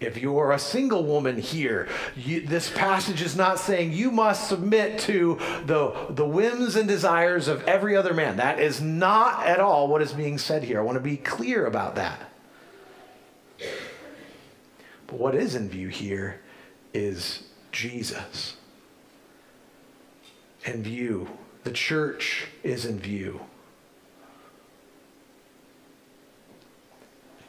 [0.00, 4.98] If you're a single woman here, you, this passage is not saying you must submit
[5.00, 8.36] to the, the whims and desires of every other man.
[8.36, 10.78] That is not at all what is being said here.
[10.78, 12.20] I want to be clear about that.
[15.14, 16.40] But what is in view here
[16.92, 18.56] is Jesus.
[20.64, 21.28] In view.
[21.62, 23.38] The church is in view.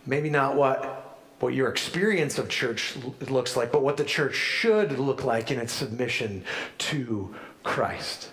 [0.06, 2.96] Maybe not what what your experience of church
[3.30, 6.44] looks like, but what the church should look like in its submission
[6.78, 8.30] to Christ.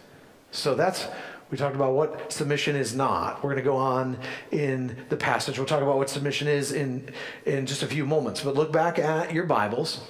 [0.50, 1.06] So that's
[1.52, 3.44] we talked about what submission is not.
[3.44, 4.16] We're going to go on
[4.50, 5.58] in the passage.
[5.58, 7.10] We'll talk about what submission is in,
[7.44, 8.40] in just a few moments.
[8.40, 10.00] But look back at your Bibles.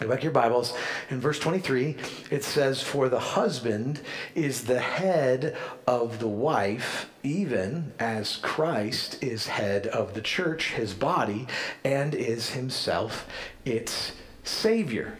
[0.00, 0.76] Go back at your Bibles.
[1.08, 1.94] In verse 23,
[2.32, 4.00] it says, For the husband
[4.34, 10.94] is the head of the wife, even as Christ is head of the church, his
[10.94, 11.46] body,
[11.84, 13.28] and is himself
[13.64, 14.10] its
[14.42, 15.16] Savior.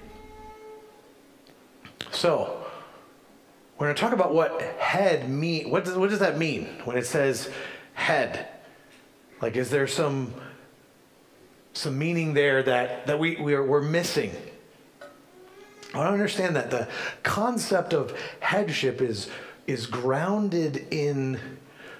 [2.10, 2.57] So,
[3.78, 5.70] we're going to talk about what head mean.
[5.70, 7.48] What does, what does that mean when it says
[7.94, 8.48] head?
[9.40, 10.34] Like, is there some
[11.74, 14.32] some meaning there that that we we're, we're missing?
[15.94, 16.88] I don't understand that the
[17.22, 19.30] concept of headship is
[19.68, 21.38] is grounded in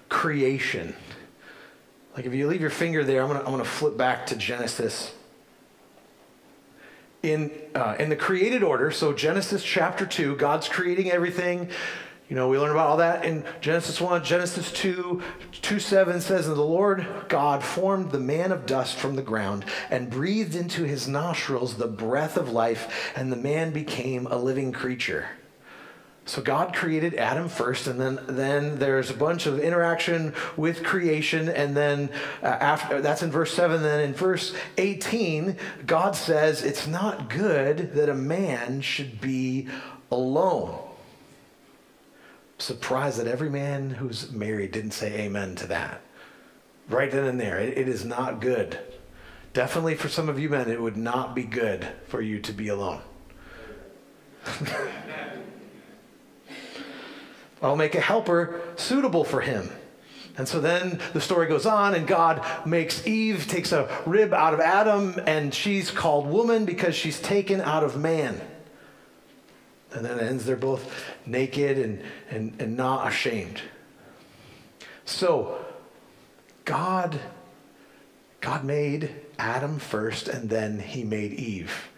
[0.09, 0.97] creation.
[2.17, 5.13] Like if you leave your finger there, I'm gonna I'm gonna flip back to Genesis
[7.23, 8.91] in, uh, in the created order.
[8.91, 11.69] So, Genesis chapter 2, God's creating everything.
[12.29, 14.23] You know, we learn about all that in Genesis 1.
[14.23, 15.23] Genesis 2,
[15.63, 19.65] 2 7 says, And the Lord God formed the man of dust from the ground
[19.91, 24.73] and breathed into his nostrils the breath of life, and the man became a living
[24.73, 25.29] creature.
[26.29, 31.49] So God created Adam first, and then then there's a bunch of interaction with creation,
[31.49, 32.11] and then
[32.43, 33.83] uh, after that's in verse seven.
[33.83, 39.69] Then in verse eighteen, God says it's not good that a man should be
[40.13, 40.79] alone.
[42.59, 46.03] Surprised that every man who's married didn't say amen to that.
[46.91, 48.79] Right then and there, it, it is not good.
[49.55, 52.69] Definitely for some of you men, it would not be good for you to be
[52.69, 53.01] alone.
[57.63, 59.71] I'll make a helper suitable for him.
[60.37, 64.55] And so then the story goes on, and God makes Eve, takes a rib out
[64.55, 68.41] of Adam, and she's called woman because she's taken out of man.
[69.93, 73.61] And then it ends, they're both naked and, and, and not ashamed.
[75.05, 75.65] So,
[76.65, 77.19] God,
[78.41, 81.89] God made Adam first, and then he made Eve.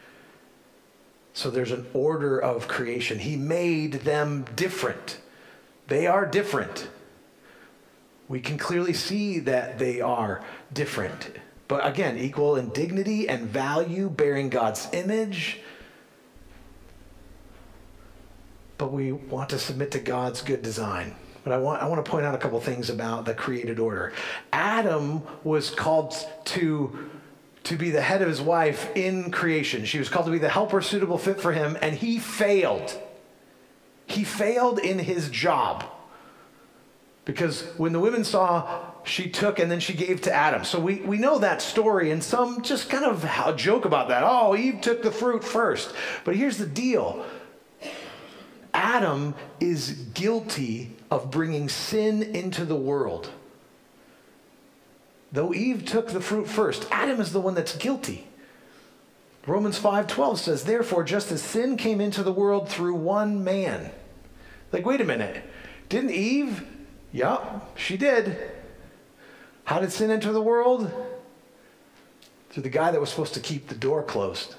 [1.34, 3.18] So there's an order of creation.
[3.18, 5.18] He made them different.
[5.90, 6.88] They are different.
[8.28, 10.40] We can clearly see that they are
[10.72, 11.32] different.
[11.66, 15.58] But again, equal in dignity and value, bearing God's image.
[18.78, 21.16] But we want to submit to God's good design.
[21.42, 24.12] But I want, I want to point out a couple things about the created order.
[24.52, 27.10] Adam was called to,
[27.64, 29.84] to be the head of his wife in creation.
[29.84, 32.96] She was called to be the helper suitable fit for him, and he failed.
[34.10, 35.84] He failed in his job.
[37.24, 40.64] Because when the women saw, she took and then she gave to Adam.
[40.64, 44.22] So we, we know that story, and some just kind of joke about that.
[44.24, 45.94] Oh, Eve took the fruit first.
[46.24, 47.24] But here's the deal
[48.74, 53.30] Adam is guilty of bringing sin into the world.
[55.32, 58.26] Though Eve took the fruit first, Adam is the one that's guilty.
[59.46, 63.92] Romans 5:12 says, "Therefore just as sin came into the world through one man."
[64.72, 65.42] Like, wait a minute.
[65.88, 66.66] Didn't Eve?
[67.12, 68.36] Yep, she did.
[69.64, 70.92] How did sin enter the world?
[72.50, 74.54] Through the guy that was supposed to keep the door closed.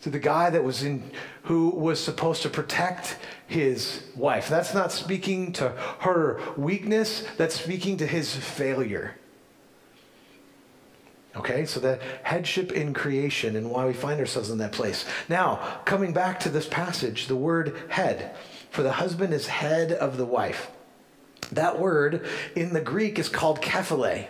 [0.00, 1.10] Through the guy that was in,
[1.42, 4.48] who was supposed to protect his wife.
[4.48, 9.16] That's not speaking to her weakness, that's speaking to his failure.
[11.36, 15.04] Okay, so that headship in creation and why we find ourselves in that place.
[15.28, 18.34] Now, coming back to this passage, the word head.
[18.70, 20.70] For the husband is head of the wife.
[21.52, 24.28] That word in the Greek is called kephale.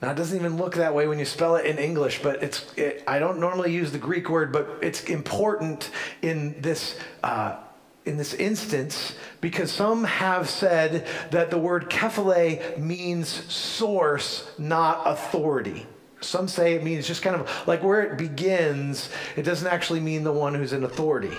[0.00, 2.72] Now, it doesn't even look that way when you spell it in English, but it's,
[2.76, 5.90] it, I don't normally use the Greek word, but it's important
[6.22, 7.56] in this, uh,
[8.04, 15.86] in this instance because some have said that the word kephale means source, not authority.
[16.20, 20.22] Some say it means just kind of like where it begins, it doesn't actually mean
[20.22, 21.36] the one who's in authority.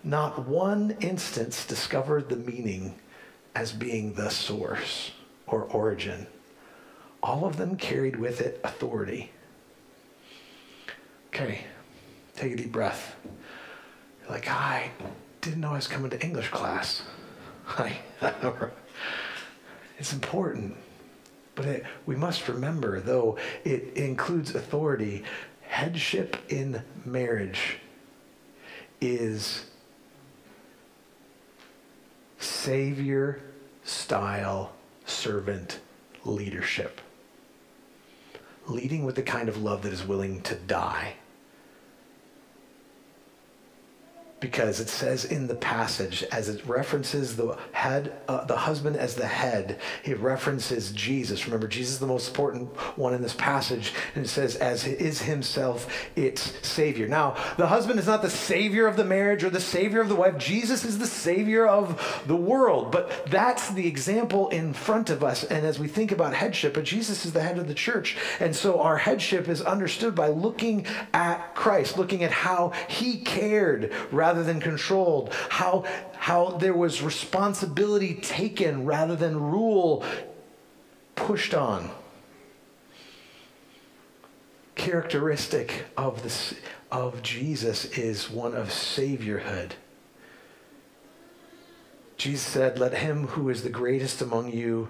[0.04, 2.94] not one instance discovered the meaning
[3.54, 5.12] as being the source
[5.46, 6.26] or origin.
[7.22, 9.30] All of them carried with it authority.
[11.28, 11.60] Okay,
[12.36, 13.16] take a deep breath.
[14.20, 14.90] You're like, I
[15.40, 17.02] didn't know I was coming to English class.
[19.98, 20.76] it's important.
[21.54, 25.24] But it, we must remember, though it includes authority,
[25.62, 27.78] headship in marriage
[29.00, 29.66] is
[32.64, 33.42] Savior
[33.84, 34.72] style
[35.04, 35.80] servant
[36.24, 37.02] leadership.
[38.66, 41.16] Leading with the kind of love that is willing to die
[44.44, 49.14] because it says in the passage, as it references the head, uh, the husband as
[49.14, 51.46] the head, it references Jesus.
[51.46, 52.68] Remember, Jesus is the most important
[52.98, 57.08] one in this passage, and it says, as is himself its savior.
[57.08, 60.14] Now, the husband is not the savior of the marriage or the savior of the
[60.14, 60.36] wife.
[60.36, 65.42] Jesus is the savior of the world, but that's the example in front of us.
[65.42, 68.54] And as we think about headship, but Jesus is the head of the church, and
[68.54, 70.84] so our headship is understood by looking
[71.14, 75.84] at Christ, looking at how he cared rather rather than controlled, how,
[76.16, 80.04] how there was responsibility taken rather than rule
[81.14, 81.88] pushed on.
[84.74, 86.54] Characteristic of, this,
[86.90, 89.70] of Jesus is one of saviorhood.
[92.16, 94.88] Jesus said, Let him who is the greatest among you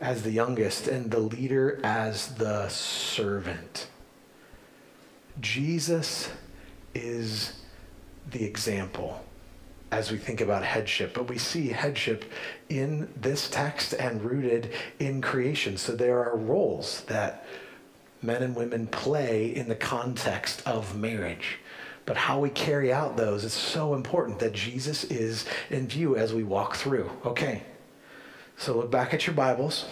[0.00, 3.88] as the youngest, and the leader as the servant.
[5.40, 6.30] Jesus
[6.94, 7.52] is
[8.30, 9.22] the example
[9.92, 12.24] as we think about headship, but we see headship
[12.68, 15.76] in this text and rooted in creation.
[15.76, 17.46] So there are roles that
[18.20, 21.58] men and women play in the context of marriage.
[22.04, 26.32] But how we carry out those is so important that Jesus is in view as
[26.34, 27.10] we walk through.
[27.24, 27.62] Okay,
[28.56, 29.86] so look back at your Bibles.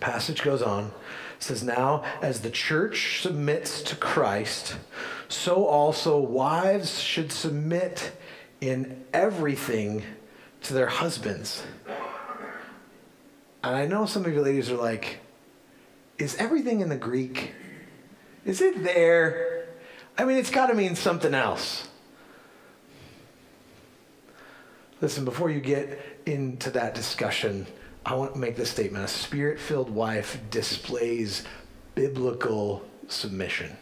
[0.00, 0.86] Passage goes on.
[0.86, 4.76] It says, Now, as the church submits to Christ,
[5.28, 8.12] so also wives should submit
[8.60, 10.02] in everything
[10.62, 11.62] to their husbands.
[13.62, 15.18] And I know some of you ladies are like,
[16.18, 17.52] is everything in the Greek?
[18.44, 19.66] Is it there?
[20.16, 21.88] I mean, it's got to mean something else.
[25.00, 27.66] Listen, before you get into that discussion,
[28.06, 29.04] I want to make this statement.
[29.04, 31.42] A spirit filled wife displays
[31.96, 33.76] biblical submission.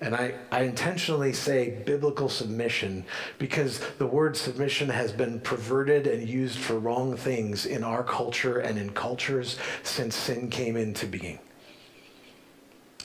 [0.00, 3.04] And I, I intentionally say biblical submission
[3.38, 8.58] because the word submission has been perverted and used for wrong things in our culture
[8.58, 11.38] and in cultures since sin came into being.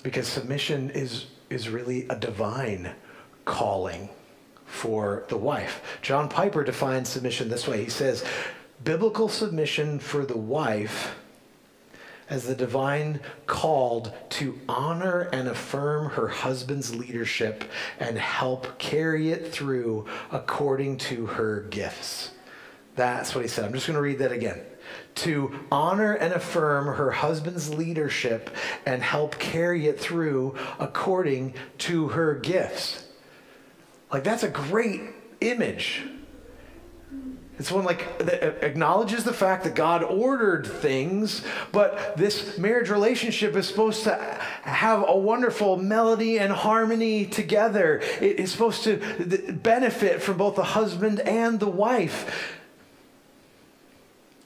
[0.01, 2.91] Because submission is, is really a divine
[3.45, 4.09] calling
[4.65, 5.99] for the wife.
[6.01, 8.23] John Piper defines submission this way he says,
[8.84, 11.15] Biblical submission for the wife
[12.29, 17.63] as the divine called to honor and affirm her husband's leadership
[17.99, 22.31] and help carry it through according to her gifts.
[22.95, 23.65] That's what he said.
[23.65, 24.61] I'm just going to read that again.
[25.15, 28.49] To honor and affirm her husband's leadership
[28.86, 33.07] and help carry it through according to her gifts.
[34.11, 35.01] Like, that's a great
[35.41, 36.03] image.
[37.64, 43.55] It's one like that acknowledges the fact that God ordered things, but this marriage relationship
[43.55, 44.16] is supposed to
[44.64, 48.01] have a wonderful melody and harmony together.
[48.20, 48.97] It is supposed to
[49.64, 52.59] benefit from both the husband and the wife.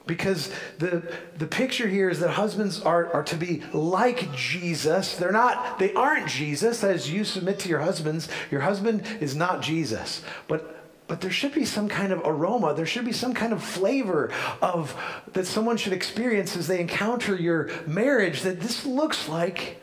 [0.06, 5.16] Because the, the picture here is that husbands are, are to be like Jesus.
[5.16, 6.84] They're not, they aren't Jesus.
[6.84, 10.22] As you submit to your husbands, your husband is not Jesus.
[10.48, 10.77] But
[11.08, 12.74] but there should be some kind of aroma.
[12.74, 14.32] There should be some kind of flavor
[14.62, 14.96] of
[15.34, 19.82] that someone should experience as they encounter your marriage that this looks like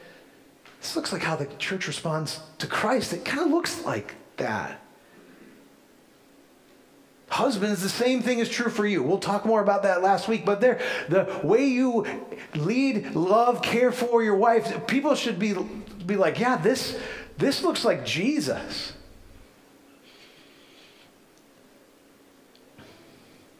[0.80, 3.14] this looks like how the church responds to christ.
[3.14, 4.82] It kind of looks like that.
[7.28, 9.02] Husbands the same thing is true for you.
[9.02, 12.06] We'll talk more about that last week but there the way you
[12.54, 15.54] lead love care for your wife people should be
[16.04, 16.98] be like yeah this
[17.38, 18.92] this looks like jesus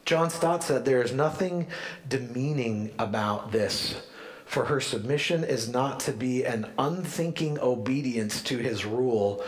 [0.04, 1.66] John Stott said, There is nothing
[2.08, 4.02] demeaning about this,
[4.44, 9.42] for her submission is not to be an unthinking obedience to his rule,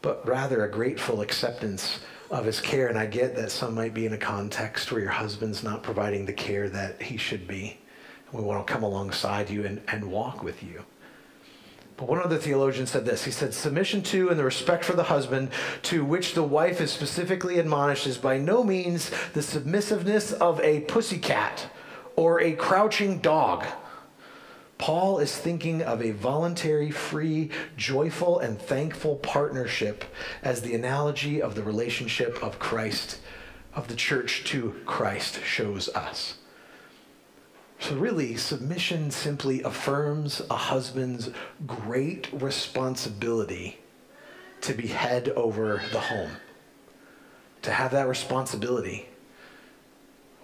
[0.00, 2.88] but rather a grateful acceptance of his care.
[2.88, 6.24] And I get that some might be in a context where your husband's not providing
[6.24, 7.78] the care that he should be.
[8.32, 10.82] We want to come alongside you and, and walk with you.
[12.06, 13.24] One other theologian said this.
[13.24, 15.50] He said, Submission to and the respect for the husband,
[15.82, 20.80] to which the wife is specifically admonished, is by no means the submissiveness of a
[20.80, 21.66] pussycat
[22.16, 23.64] or a crouching dog.
[24.78, 30.04] Paul is thinking of a voluntary, free, joyful, and thankful partnership
[30.42, 33.20] as the analogy of the relationship of Christ,
[33.74, 36.38] of the church to Christ, shows us.
[37.82, 41.30] So, really, submission simply affirms a husband's
[41.66, 43.76] great responsibility
[44.60, 46.30] to be head over the home,
[47.62, 49.08] to have that responsibility.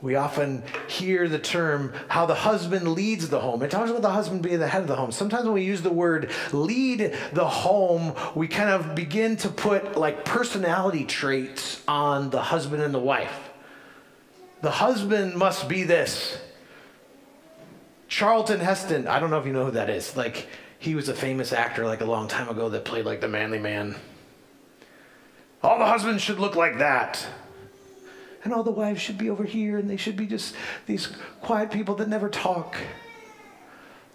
[0.02, 3.62] We often hear the term how the husband leads the home.
[3.62, 5.12] It talks about the husband being the head of the home.
[5.12, 9.96] Sometimes when we use the word lead the home, we kind of begin to put
[9.96, 13.50] like personality traits on the husband and the wife.
[14.60, 16.36] The husband must be this
[18.08, 20.16] Charlton Heston, I don't know if you know who that is.
[20.16, 20.48] Like,
[20.78, 23.58] he was a famous actor like a long time ago that played like the manly
[23.58, 23.96] man.
[25.62, 27.26] All the husbands should look like that.
[28.44, 30.54] And all the wives should be over here and they should be just
[30.86, 31.08] these
[31.42, 32.76] quiet people that never talk.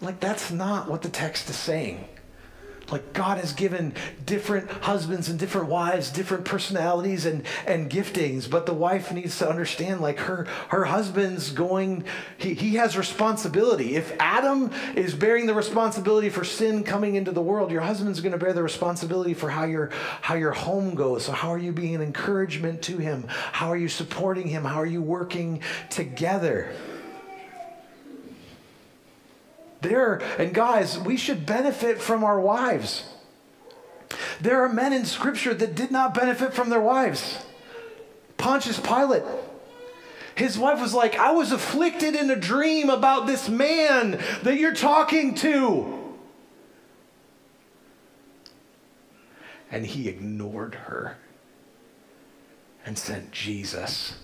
[0.02, 2.08] Like, that's not what the text is saying.
[2.92, 3.94] Like God has given
[4.26, 9.50] different husbands and different wives different personalities and, and giftings, but the wife needs to
[9.50, 12.04] understand like her her husband's going
[12.38, 13.96] he, he has responsibility.
[13.96, 18.34] If Adam is bearing the responsibility for sin coming into the world, your husband's going
[18.34, 19.90] to bear the responsibility for how your
[20.22, 21.26] how your home goes.
[21.26, 23.26] So how are you being an encouragement to him?
[23.28, 24.66] How are you supporting him?
[24.66, 26.74] How are you working together?
[29.84, 33.04] There, and guys, we should benefit from our wives.
[34.42, 37.46] There are men in Scripture that did not benefit from their wives.
[38.38, 39.24] Pontius Pilate.
[40.36, 44.74] His wife was like, I was afflicted in a dream about this man that you're
[44.74, 46.16] talking to.
[49.70, 51.18] And he ignored her
[52.86, 54.16] and sent Jesus,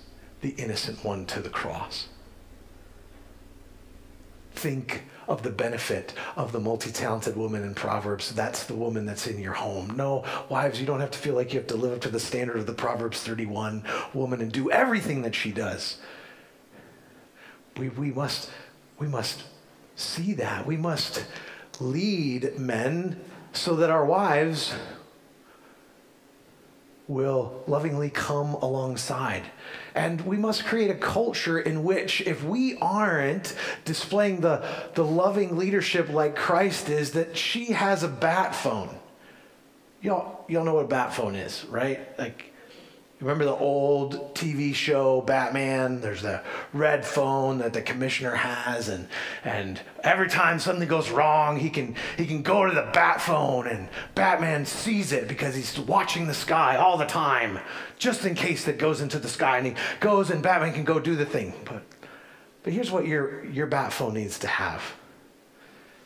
[0.42, 2.08] the innocent one, to the cross.
[4.54, 8.34] Think of the benefit of the multi talented woman in Proverbs.
[8.34, 9.96] That's the woman that's in your home.
[9.96, 12.20] No, wives, you don't have to feel like you have to live up to the
[12.20, 16.00] standard of the Proverbs 31 woman and do everything that she does.
[17.78, 18.50] We, we, must,
[18.98, 19.44] we must
[19.96, 20.66] see that.
[20.66, 21.24] We must
[21.80, 23.22] lead men
[23.54, 24.74] so that our wives
[27.08, 29.44] will lovingly come alongside.
[30.00, 35.58] And we must create a culture in which, if we aren't displaying the, the loving
[35.58, 38.98] leadership like Christ is, that she has a bat phone.
[40.02, 42.18] Y'all, y'all know what a bat phone is, right?
[42.18, 42.49] Like,
[43.22, 46.00] Remember the old TV show Batman?
[46.00, 46.42] There's the
[46.72, 49.10] red phone that the commissioner has, and
[49.44, 53.68] and every time something goes wrong, he can he can go to the bat phone,
[53.68, 57.60] and Batman sees it because he's watching the sky all the time,
[57.98, 60.98] just in case that goes into the sky, and he goes, and Batman can go
[60.98, 61.54] do the thing.
[61.66, 61.84] But
[62.64, 64.82] but here's what your your bat phone needs to have.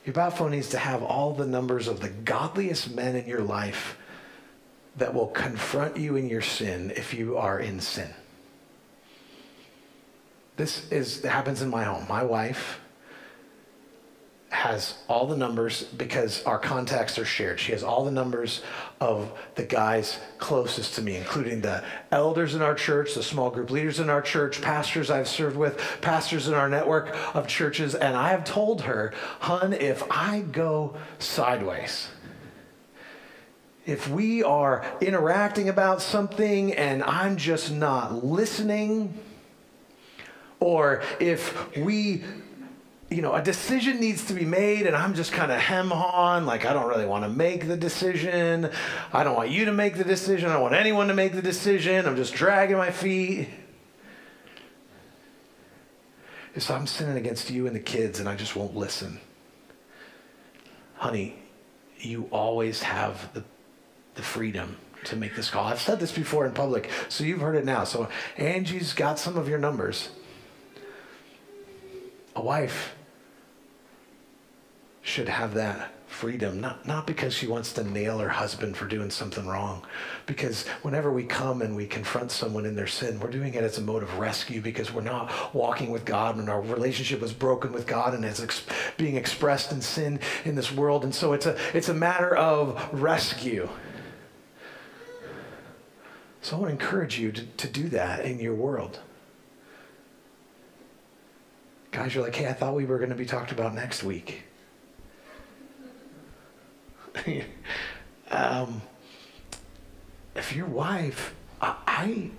[0.03, 3.43] Your bat phone needs to have all the numbers of the godliest men in your
[3.43, 3.97] life
[4.95, 8.13] that will confront you in your sin if you are in sin.
[10.55, 12.05] This is happens in my home.
[12.07, 12.79] My wife
[14.53, 17.59] has all the numbers because our contacts are shared.
[17.59, 18.61] She has all the numbers
[19.01, 23.71] of the guys closest to me, including the elders in our church, the small group
[23.71, 27.95] leaders in our church, pastors I've served with, pastors in our network of churches.
[27.95, 32.07] And I have told her, hun, if I go sideways,
[33.85, 39.17] if we are interacting about something and I'm just not listening,
[40.59, 42.23] or if we
[43.13, 46.47] you know, a decision needs to be made, and I'm just kind of hem on,
[46.47, 48.71] like, I don't really want to make the decision.
[49.11, 50.49] I don't want you to make the decision.
[50.49, 52.07] I don't want anyone to make the decision.
[52.07, 53.49] I'm just dragging my feet.
[56.55, 59.19] If I'm sinning against you and the kids and I just won't listen,
[60.95, 61.35] honey,
[61.99, 63.43] you always have the,
[64.15, 65.65] the freedom to make this call.
[65.65, 67.83] I've said this before in public, so you've heard it now.
[67.83, 68.07] So
[68.37, 70.09] Angie's got some of your numbers.
[72.35, 72.95] A wife
[75.01, 79.09] should have that freedom, not, not because she wants to nail her husband for doing
[79.09, 79.81] something wrong.
[80.25, 83.79] Because whenever we come and we confront someone in their sin, we're doing it as
[83.79, 87.71] a mode of rescue because we're not walking with God and our relationship was broken
[87.73, 88.63] with God and is ex-
[88.95, 91.03] being expressed in sin in this world.
[91.03, 93.67] And so it's a, it's a matter of rescue.
[96.43, 98.99] So I want to encourage you to, to do that in your world.
[101.91, 104.43] Guys, you're like, hey, I thought we were going to be talked about next week.
[108.29, 108.81] um,
[110.35, 112.31] if your wife, I, I,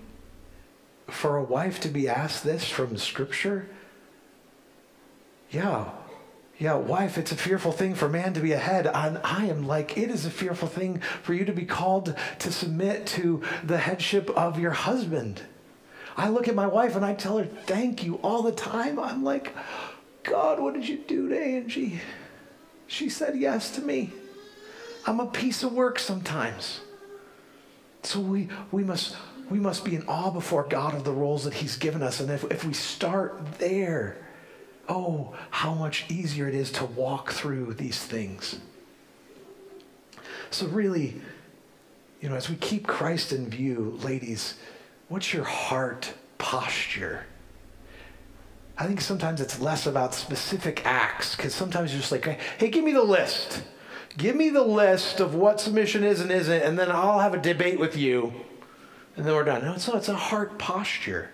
[1.07, 3.67] for a wife to be asked this from Scripture,
[5.49, 5.89] yeah,
[6.57, 8.87] yeah, wife, it's a fearful thing for man to be ahead.
[8.87, 12.51] And I am like, it is a fearful thing for you to be called to
[12.51, 15.41] submit to the headship of your husband.
[16.15, 18.99] I look at my wife and I tell her, thank you all the time.
[18.99, 19.53] I'm like,
[20.23, 21.99] God, what did you do to Angie?
[22.87, 24.11] She said yes to me.
[25.05, 26.79] I'm a piece of work sometimes.
[28.03, 29.17] So we, we, must,
[29.49, 32.21] we must be in awe before God of the roles that He's given us.
[32.21, 34.24] And if, if we start there,
[34.87, 38.59] oh, how much easier it is to walk through these things.
[40.51, 41.15] So, really,
[42.21, 44.55] you know, as we keep Christ in view, ladies,
[45.09, 47.25] what's your heart posture?
[48.77, 52.83] I think sometimes it's less about specific acts because sometimes you're just like, hey, give
[52.83, 53.63] me the list.
[54.17, 57.41] Give me the list of what submission is and isn't, and then I'll have a
[57.41, 58.33] debate with you,
[59.17, 59.63] and then we're done.
[59.63, 59.97] No, it's not.
[59.97, 61.31] It's a heart posture.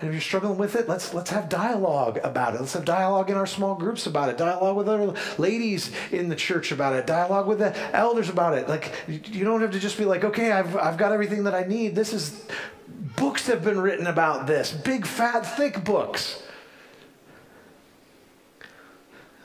[0.00, 2.60] And if you're struggling with it, let's let's have dialogue about it.
[2.60, 4.36] Let's have dialogue in our small groups about it.
[4.36, 7.06] Dialogue with other ladies in the church about it.
[7.06, 8.68] Dialogue with the elders about it.
[8.68, 11.62] Like you don't have to just be like, okay, I've I've got everything that I
[11.62, 11.94] need.
[11.94, 12.44] This is
[13.16, 14.72] books have been written about this.
[14.72, 16.42] Big fat thick books.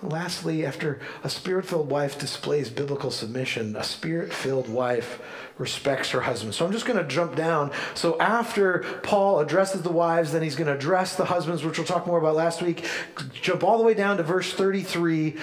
[0.02, 5.22] Lastly, after a spirit filled wife displays biblical submission, a spirit filled wife
[5.58, 6.54] respects her husband.
[6.54, 7.72] So I'm just going to jump down.
[7.96, 11.88] So after Paul addresses the wives, then he's going to address the husbands, which we'll
[11.88, 12.86] talk more about last week.
[13.34, 15.36] Jump all the way down to verse 33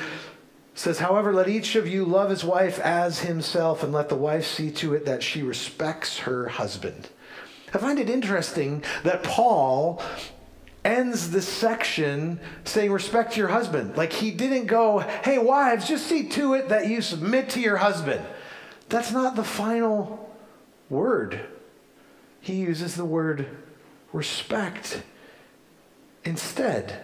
[0.74, 4.46] says, However, let each of you love his wife as himself, and let the wife
[4.46, 7.08] see to it that she respects her husband.
[7.74, 10.02] I find it interesting that Paul
[10.86, 13.96] ends the section saying, Respect your husband.
[13.96, 17.76] Like he didn't go, Hey, wives, just see to it that you submit to your
[17.76, 18.24] husband.
[18.88, 20.30] That's not the final
[20.88, 21.40] word.
[22.40, 23.48] He uses the word
[24.12, 25.02] respect
[26.24, 27.00] instead.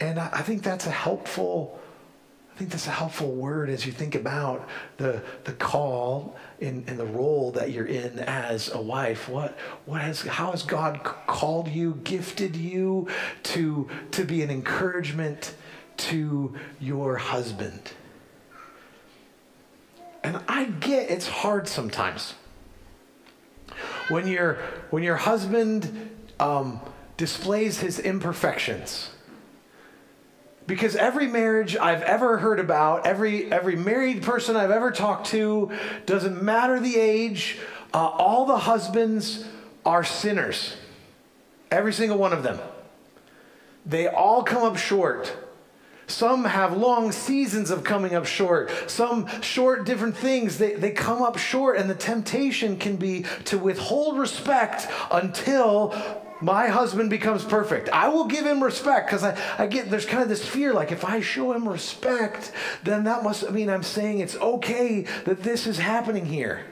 [0.00, 1.78] And I think that's a helpful
[2.56, 6.98] I think that's a helpful word as you think about the, the call and, and
[6.98, 9.28] the role that you're in as a wife.
[9.28, 13.08] What, what has, how has God called you, gifted you
[13.42, 15.54] to, to be an encouragement
[15.98, 17.92] to your husband?
[20.24, 22.36] And I get it's hard sometimes.
[24.08, 24.54] When, your
[24.88, 26.80] when your husband um,
[27.18, 29.10] displays his imperfections,
[30.66, 35.70] because every marriage I've ever heard about, every, every married person I've ever talked to,
[36.06, 37.58] doesn't matter the age,
[37.94, 39.44] uh, all the husbands
[39.84, 40.76] are sinners.
[41.70, 42.58] Every single one of them.
[43.84, 45.34] They all come up short.
[46.08, 48.70] Some have long seasons of coming up short.
[48.88, 50.58] Some short different things.
[50.58, 55.94] They, they come up short, and the temptation can be to withhold respect until
[56.40, 57.88] my husband becomes perfect.
[57.90, 60.92] I will give him respect because I, I get there's kind of this fear like
[60.92, 62.52] if I show him respect,
[62.84, 66.64] then that must mean I'm saying it's okay that this is happening here.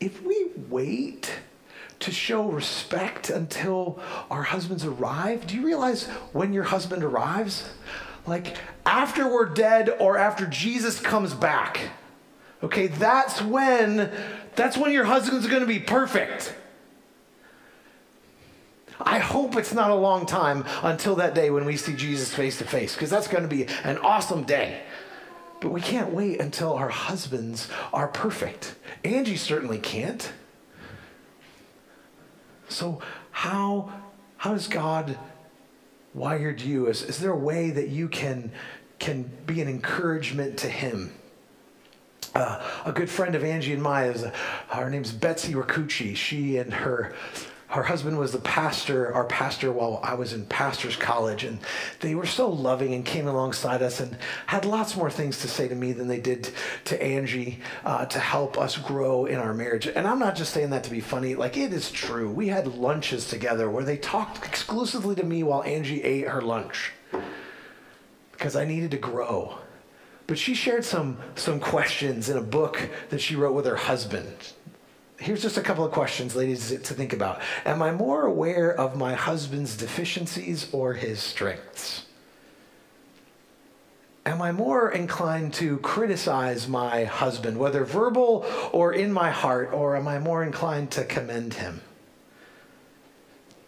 [0.00, 1.40] If we wait
[2.00, 3.98] to show respect until
[4.30, 7.68] our husbands arrive, do you realize when your husband arrives?
[8.26, 11.80] Like after we're dead or after Jesus comes back.
[12.62, 14.10] Okay, that's when
[14.56, 16.54] that's when your husband's going to be perfect.
[19.00, 22.58] I hope it's not a long time until that day when we see Jesus face
[22.58, 24.82] to face, because that's going to be an awesome day.
[25.60, 28.76] But we can't wait until our husbands are perfect.
[29.04, 30.32] Angie certainly can't.
[32.68, 33.92] So, how,
[34.36, 35.18] how does God
[36.14, 36.86] wired you?
[36.86, 38.52] Is, is there a way that you can,
[38.98, 41.12] can be an encouragement to Him?
[42.34, 44.32] Uh, a good friend of Angie and Maya's, uh,
[44.68, 46.14] her name's Betsy Ricucci.
[46.14, 47.14] She and her
[47.68, 51.44] her husband was the pastor, our pastor, while I was in pastor's college.
[51.44, 51.58] And
[52.00, 54.16] they were so loving and came alongside us and
[54.46, 56.50] had lots more things to say to me than they did
[56.86, 59.86] to Angie uh, to help us grow in our marriage.
[59.86, 62.30] And I'm not just saying that to be funny, like it is true.
[62.30, 66.92] We had lunches together where they talked exclusively to me while Angie ate her lunch
[68.32, 69.58] because I needed to grow.
[70.26, 74.52] But she shared some, some questions in a book that she wrote with her husband
[75.18, 77.40] here's just a couple of questions, ladies, to think about.
[77.64, 82.06] Am I more aware of my husband's deficiencies or his strengths?
[84.24, 89.96] Am I more inclined to criticize my husband, whether verbal or in my heart, or
[89.96, 91.80] am I more inclined to commend him?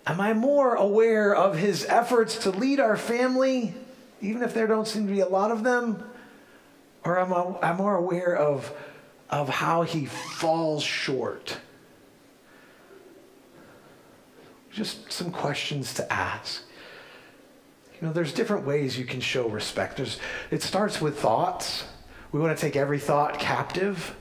[0.06, 3.74] Am I more aware of his efforts to lead our family,
[4.20, 6.04] even if there don't seem to be a lot of them?
[7.04, 7.32] Or am
[7.62, 8.72] I more aware of
[9.30, 11.58] of how he falls short.
[14.70, 16.62] Just some questions to ask.
[18.00, 19.96] You know, there's different ways you can show respect.
[19.96, 20.18] There's,
[20.50, 21.84] it starts with thoughts.
[22.32, 24.16] We want to take every thought captive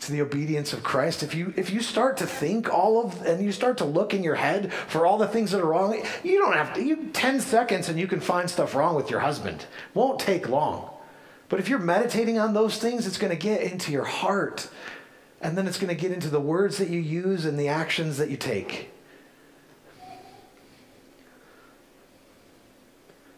[0.00, 1.22] to the obedience of Christ.
[1.22, 4.22] If you if you start to think all of and you start to look in
[4.22, 6.84] your head for all the things that are wrong, you don't have to.
[6.84, 9.64] You 10 seconds and you can find stuff wrong with your husband.
[9.94, 10.95] Won't take long.
[11.48, 14.68] But if you're meditating on those things, it's going to get into your heart.
[15.40, 18.18] And then it's going to get into the words that you use and the actions
[18.18, 18.90] that you take.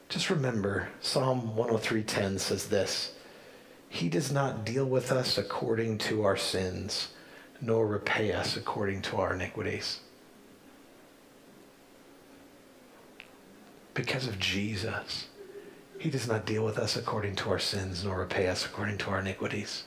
[0.09, 3.13] Just remember, Psalm 103:10 says this.
[3.91, 7.09] He does not deal with us according to our sins,
[7.61, 10.01] nor repay us according to our iniquities.
[13.95, 15.28] Because of Jesus.
[15.99, 19.11] He does not deal with us according to our sins, nor repay us according to
[19.11, 19.85] our iniquities.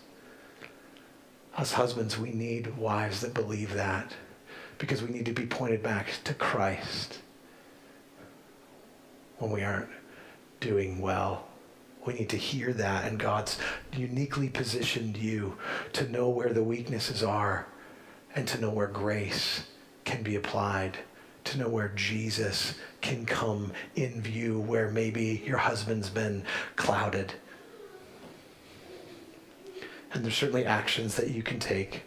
[1.55, 4.13] Us husbands, we need wives that believe that
[4.77, 7.19] because we need to be pointed back to Christ
[9.37, 9.89] when we aren't
[10.59, 11.47] doing well.
[12.05, 13.57] We need to hear that, and God's
[13.93, 15.57] uniquely positioned you
[15.93, 17.67] to know where the weaknesses are
[18.35, 19.63] and to know where grace
[20.03, 20.97] can be applied
[21.45, 26.43] to know where Jesus can come in view, where maybe your husband's been
[26.75, 27.33] clouded.
[30.13, 32.03] And there's certainly actions that you can take.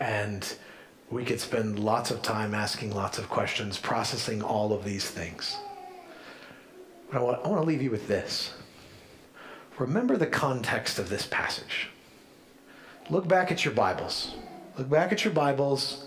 [0.00, 0.54] And
[1.10, 5.56] we could spend lots of time asking lots of questions, processing all of these things.
[7.10, 8.52] But I want, I want to leave you with this.
[9.78, 11.88] Remember the context of this passage.
[13.08, 14.34] Look back at your Bibles.
[14.76, 16.06] Look back at your Bibles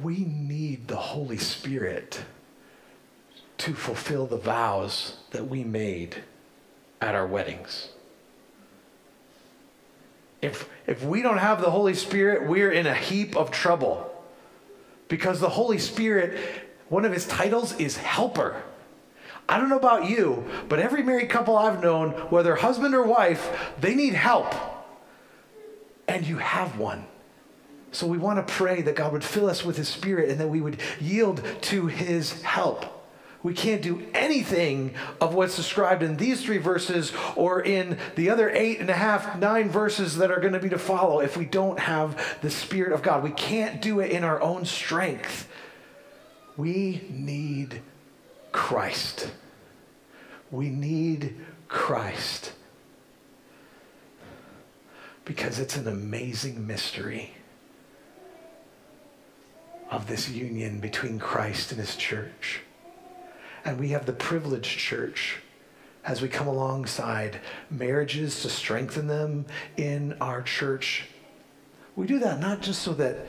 [0.00, 2.24] We need the Holy Spirit
[3.58, 6.22] to fulfill the vows that we made
[7.00, 7.90] at our weddings.
[10.40, 14.08] If, if we don't have the Holy Spirit, we're in a heap of trouble.
[15.08, 16.38] Because the Holy Spirit,
[16.88, 18.62] one of his titles is helper.
[19.48, 23.74] I don't know about you, but every married couple I've known, whether husband or wife,
[23.80, 24.52] they need help.
[26.08, 27.06] And you have one.
[27.92, 30.48] So we want to pray that God would fill us with His Spirit and that
[30.48, 32.86] we would yield to His help.
[33.42, 38.48] We can't do anything of what's described in these three verses or in the other
[38.50, 41.44] eight and a half, nine verses that are going to be to follow if we
[41.44, 43.22] don't have the Spirit of God.
[43.22, 45.48] We can't do it in our own strength.
[46.56, 47.82] We need
[48.52, 49.30] Christ.
[50.50, 51.36] We need
[51.68, 52.52] Christ
[55.24, 57.34] because it's an amazing mystery
[59.92, 62.62] of this union between Christ and his church.
[63.62, 65.36] And we have the privileged church
[66.04, 67.38] as we come alongside
[67.70, 69.44] marriages to strengthen them
[69.76, 71.04] in our church.
[71.94, 73.26] We do that not just so that,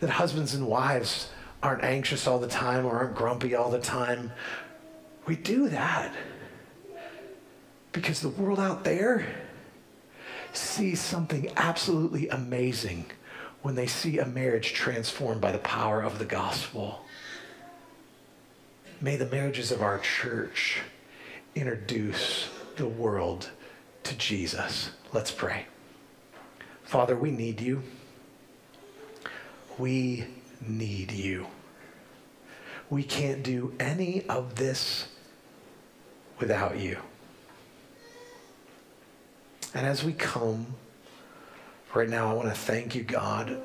[0.00, 1.30] that husbands and wives
[1.62, 4.32] aren't anxious all the time or aren't grumpy all the time.
[5.26, 6.12] We do that
[7.92, 9.24] because the world out there
[10.52, 13.06] sees something absolutely amazing
[13.64, 17.02] when they see a marriage transformed by the power of the gospel.
[19.00, 20.82] May the marriages of our church
[21.54, 23.48] introduce the world
[24.02, 24.90] to Jesus.
[25.14, 25.64] Let's pray.
[26.82, 27.82] Father, we need you.
[29.78, 30.26] We
[30.60, 31.46] need you.
[32.90, 35.08] We can't do any of this
[36.38, 36.98] without you.
[39.72, 40.66] And as we come,
[41.94, 43.56] right now, I want to thank you, God,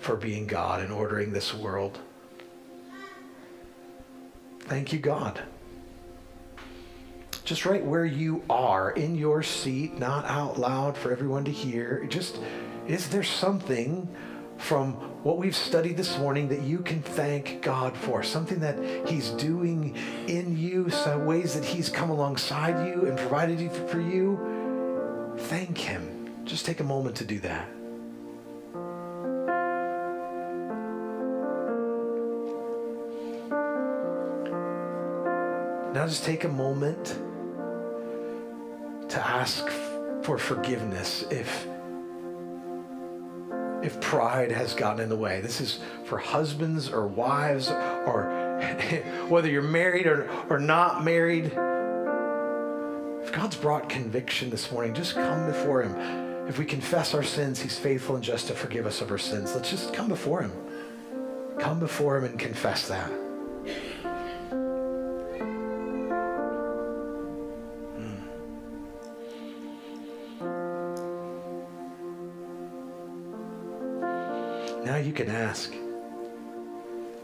[0.00, 1.98] for being God and ordering this world.
[4.60, 5.40] Thank you, God.
[7.44, 12.04] Just right where you are, in your seat, not out loud for everyone to hear.
[12.08, 12.38] Just,
[12.86, 14.06] is there something
[14.58, 18.22] from what we've studied this morning that you can thank God for?
[18.22, 23.72] Something that He's doing in you, some ways that He's come alongside you and provided
[23.72, 25.34] for you?
[25.38, 26.17] Thank Him.
[26.48, 27.68] Just take a moment to do that.
[35.92, 37.18] Now just take a moment
[39.10, 39.68] to ask
[40.22, 41.66] for forgiveness if
[43.82, 45.42] if pride has gotten in the way.
[45.42, 48.58] This is for husbands or wives or
[49.28, 51.52] whether you're married or, or not married.
[53.22, 56.27] If God's brought conviction this morning, just come before Him.
[56.48, 59.54] If we confess our sins, He's faithful and just to forgive us of our sins.
[59.54, 60.52] Let's just come before Him.
[61.58, 63.10] Come before Him and confess that.
[67.98, 68.14] Hmm.
[74.86, 75.74] Now you can ask.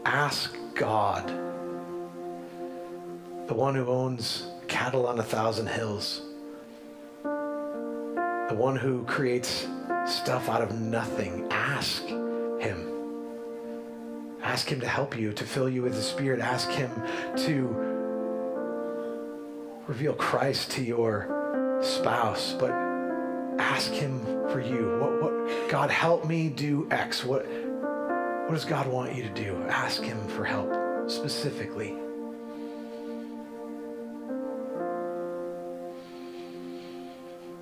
[0.05, 1.27] Ask God,
[3.47, 6.21] the one who owns cattle on a thousand hills,
[8.49, 9.67] the one who creates
[10.05, 11.47] stuff out of nothing.
[11.49, 12.91] Ask Him.
[14.43, 16.39] Ask Him to help you, to fill you with the Spirit.
[16.39, 16.91] Ask Him
[17.37, 17.67] to
[19.87, 22.71] reveal Christ to your spouse, but
[23.59, 24.19] ask Him
[24.49, 24.99] for you.
[24.99, 27.25] What, what, God, help me do X.
[27.25, 29.55] What, what does God want you to do?
[29.69, 31.97] Ask Him for help specifically.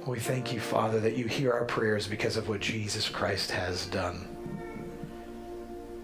[0.06, 3.86] We thank you, Father, that you hear our prayers because of what Jesus Christ has
[3.86, 4.28] done.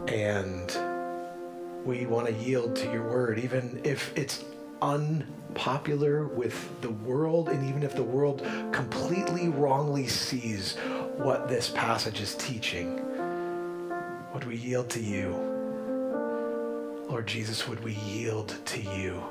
[0.07, 4.45] And we want to yield to your word, even if it's
[4.81, 8.41] unpopular with the world, and even if the world
[8.71, 10.77] completely wrongly sees
[11.17, 13.01] what this passage is teaching.
[14.33, 15.35] Would we yield to you?
[17.09, 19.21] Lord Jesus, would we yield to you?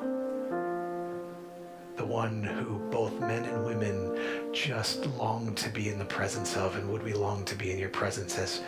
[1.98, 6.76] The one who both men and women just long to be in the presence of,
[6.76, 8.62] and would we long to be in your presence as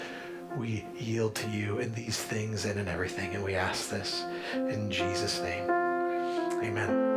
[0.57, 3.35] we yield to you in these things and in everything.
[3.35, 4.25] And we ask this
[4.55, 5.71] in Jesus' name.
[5.71, 7.10] Amen.